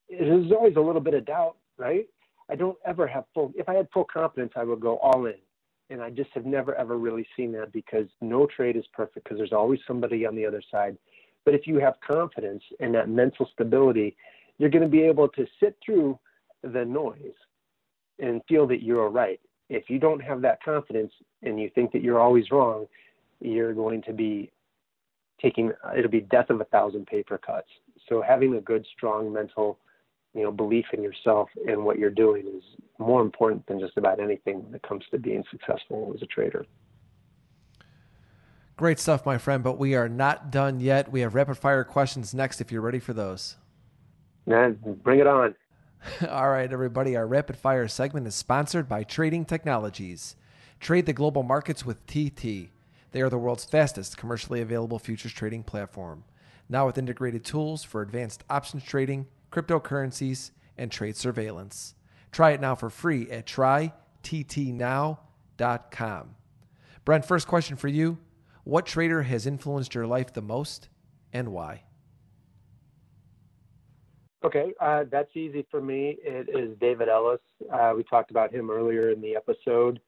[0.10, 2.08] there's always a little bit of doubt, right?
[2.50, 3.52] I don't ever have full.
[3.56, 5.36] If I had full confidence, I would go all in,
[5.90, 9.38] and I just have never ever really seen that because no trade is perfect because
[9.38, 10.98] there's always somebody on the other side
[11.46, 14.16] but if you have confidence and that mental stability,
[14.58, 16.20] you're going to be able to sit through
[16.62, 17.34] the noise
[18.20, 19.40] and feel that you're right.
[19.70, 21.12] If you don't have that confidence
[21.42, 22.86] and you think that you're always wrong,
[23.42, 24.52] you're going to be
[25.44, 27.68] taking it'll be death of a thousand paper cuts.
[28.10, 29.80] So having a good, strong mental,
[30.34, 32.64] you know, belief in yourself and what you're doing is
[32.98, 36.66] more important than just about anything when it comes to being successful as a trader.
[38.76, 41.12] Great stuff, my friend, but we are not done yet.
[41.12, 43.58] We have rapid fire questions next if you're ready for those.
[44.48, 45.56] Man, bring it on.
[46.30, 47.16] All right, everybody.
[47.16, 50.36] Our rapid fire segment is sponsored by Trading Technologies.
[50.80, 52.73] Trade the global markets with TT.
[53.14, 56.26] They are the world's fastest commercially available futures trading platform.
[56.68, 61.94] Now with integrated tools for advanced options trading, cryptocurrencies, and trade surveillance.
[62.32, 65.16] Try it now for free at tryttnow.com.
[67.06, 68.18] Brent, first question for you.
[68.64, 70.90] What trader has influenced your life the most
[71.32, 71.84] and why?
[74.44, 76.18] Okay, uh, that's easy for me.
[76.24, 77.40] It is David Ellis.
[77.72, 80.02] Uh, we talked about him earlier in the episode,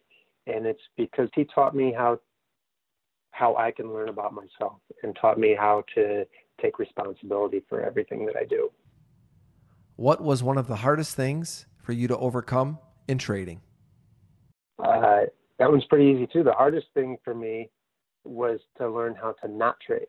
[0.47, 2.19] and it's because he taught me how
[3.35, 6.25] how I can learn about myself and taught me how to
[6.61, 8.71] take responsibility for everything that I do.
[9.97, 12.79] What was one of the hardest things for you to overcome
[13.09, 13.59] in trading?
[14.79, 15.23] Uh,
[15.59, 16.43] that one's pretty easy too.
[16.43, 17.69] The hardest thing for me
[18.23, 20.07] was to learn how to not trade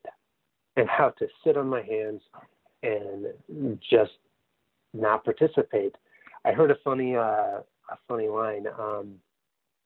[0.76, 2.22] and how to sit on my hands
[2.82, 3.26] and
[3.90, 4.12] just
[4.94, 5.96] not participate.
[6.44, 7.60] I heard a funny uh,
[7.90, 9.16] a funny line um,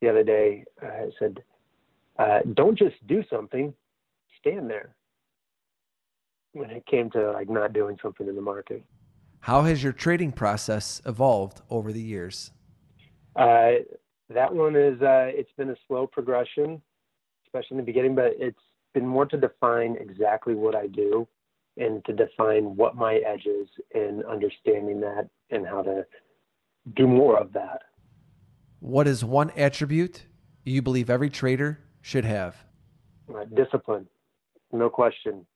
[0.03, 0.65] the other day.
[0.83, 1.43] Uh, it said,
[2.21, 3.75] uh, "Don't just do something,
[4.39, 4.95] stand there."
[6.53, 8.83] When it came to like not doing something in the market.
[9.41, 12.51] How has your trading process evolved over the years?
[13.37, 13.71] Uh,
[14.29, 16.83] that one is uh, it's been a slow progression,
[17.47, 18.59] especially in the beginning, but it's
[18.93, 21.27] been more to define exactly what I do
[21.77, 26.05] and to define what my edge is and understanding that and how to
[26.97, 27.83] do more of that.
[28.81, 30.27] What is one attribute
[30.65, 32.57] you believe every trader should have?
[33.55, 34.07] Discipline,
[34.73, 35.47] no question.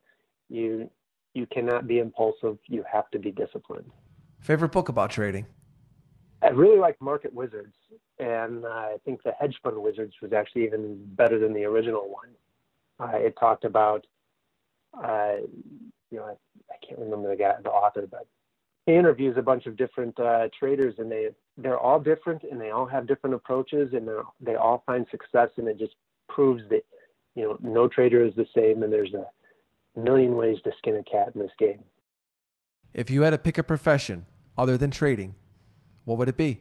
[0.48, 0.90] You
[1.34, 2.58] you cannot be impulsive.
[2.66, 3.90] You have to be disciplined.
[4.38, 5.46] Favorite book about trading?
[6.42, 7.74] I really like Market Wizards,
[8.18, 12.28] and I think the Hedge Fund Wizards was actually even better than the original one.
[13.00, 14.06] Uh, it talked about
[15.02, 15.36] uh,
[16.10, 16.32] you know, I,
[16.72, 18.26] I can't remember the guy, the author, but
[18.86, 22.70] he interviews a bunch of different uh, traders, and they they're all different, and they
[22.70, 24.08] all have different approaches, and
[24.40, 25.94] they all find success, and it just
[26.34, 26.82] proves that
[27.34, 29.26] you know no trader is the same, and there's a
[29.98, 31.82] million ways to skin a cat in this game.
[32.92, 34.26] If you had to pick a profession
[34.58, 35.34] other than trading,
[36.04, 36.60] what would it be?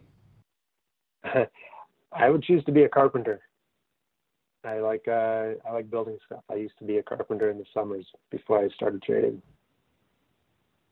[1.24, 3.42] I would choose to be a carpenter.
[4.64, 6.44] I like uh, I like building stuff.
[6.50, 9.42] I used to be a carpenter in the summers before I started trading.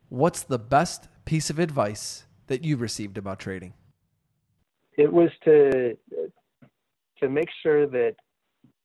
[0.10, 3.74] What's the best piece of advice that you received about trading?
[4.98, 5.98] It was to
[7.22, 8.16] to make sure that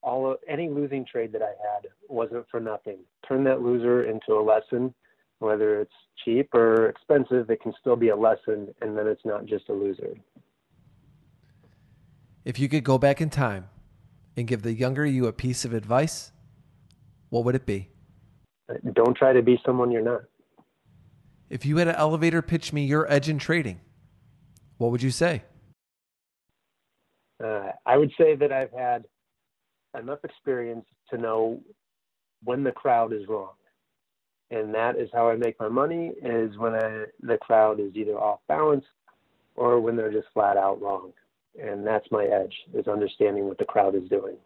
[0.06, 2.98] all of, any losing trade that I had wasn't for nothing.
[3.28, 4.94] Turn that loser into a lesson,
[5.40, 5.92] whether it's
[6.24, 7.50] cheap or expensive.
[7.50, 10.14] It can still be a lesson, and then it's not just a loser.
[12.44, 13.68] If you could go back in time
[14.36, 16.30] and give the younger you a piece of advice,
[17.28, 17.90] what would it be?
[18.92, 20.22] Don't try to be someone you're not.
[21.50, 23.80] If you had an elevator pitch me your edge in trading,
[24.78, 25.42] what would you say?
[27.42, 29.04] Uh, I would say that I've had
[29.98, 31.60] enough experience to know
[32.44, 33.52] when the crowd is wrong.
[34.50, 38.16] And that is how I make my money is when I, the crowd is either
[38.16, 38.84] off balance
[39.56, 41.12] or when they're just flat out wrong
[41.62, 44.36] and that's my edge is understanding what the crowd is doing.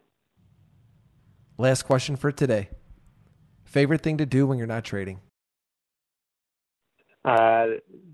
[1.57, 2.69] Last question for today.
[3.63, 5.19] Favorite thing to do when you're not trading?
[7.23, 7.65] Uh,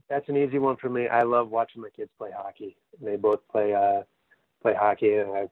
[0.10, 1.08] that's an easy one for me.
[1.08, 2.76] I love watching my kids play hockey.
[3.02, 4.02] They both play uh,
[4.62, 5.48] play hockey, and I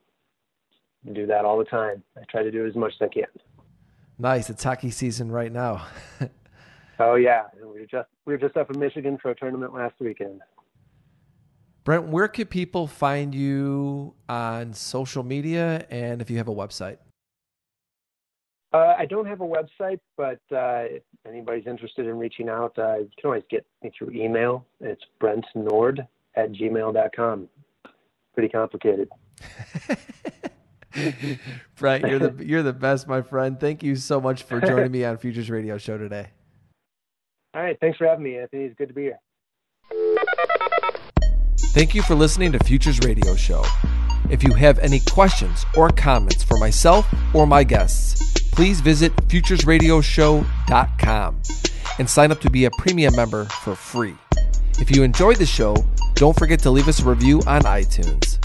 [1.14, 2.02] do that all the time.
[2.16, 3.24] I try to do as much as I can.
[4.18, 4.50] Nice.
[4.50, 5.86] It's hockey season right now.
[6.98, 9.94] oh yeah, we were just we were just up in Michigan for a tournament last
[10.00, 10.40] weekend.
[11.84, 16.96] Brent, where can people find you on social media and if you have a website?
[18.72, 22.96] Uh, I don't have a website, but uh, if anybody's interested in reaching out, uh,
[22.96, 24.66] you can always get me through email.
[24.80, 27.48] It's brentnord at gmail.com.
[28.34, 29.08] Pretty complicated.
[31.76, 33.60] Brent, you're the you're the best, my friend.
[33.60, 36.28] Thank you so much for joining me on Futures Radio Show today.
[37.54, 38.64] All right, thanks for having me, Anthony.
[38.64, 39.18] It's good to be here.
[41.70, 43.64] Thank you for listening to Futures Radio Show.
[44.30, 51.42] If you have any questions or comments for myself or my guests, please visit futuresradioshow.com
[51.98, 54.14] and sign up to be a premium member for free.
[54.78, 55.76] If you enjoyed the show,
[56.14, 58.35] don't forget to leave us a review on iTunes.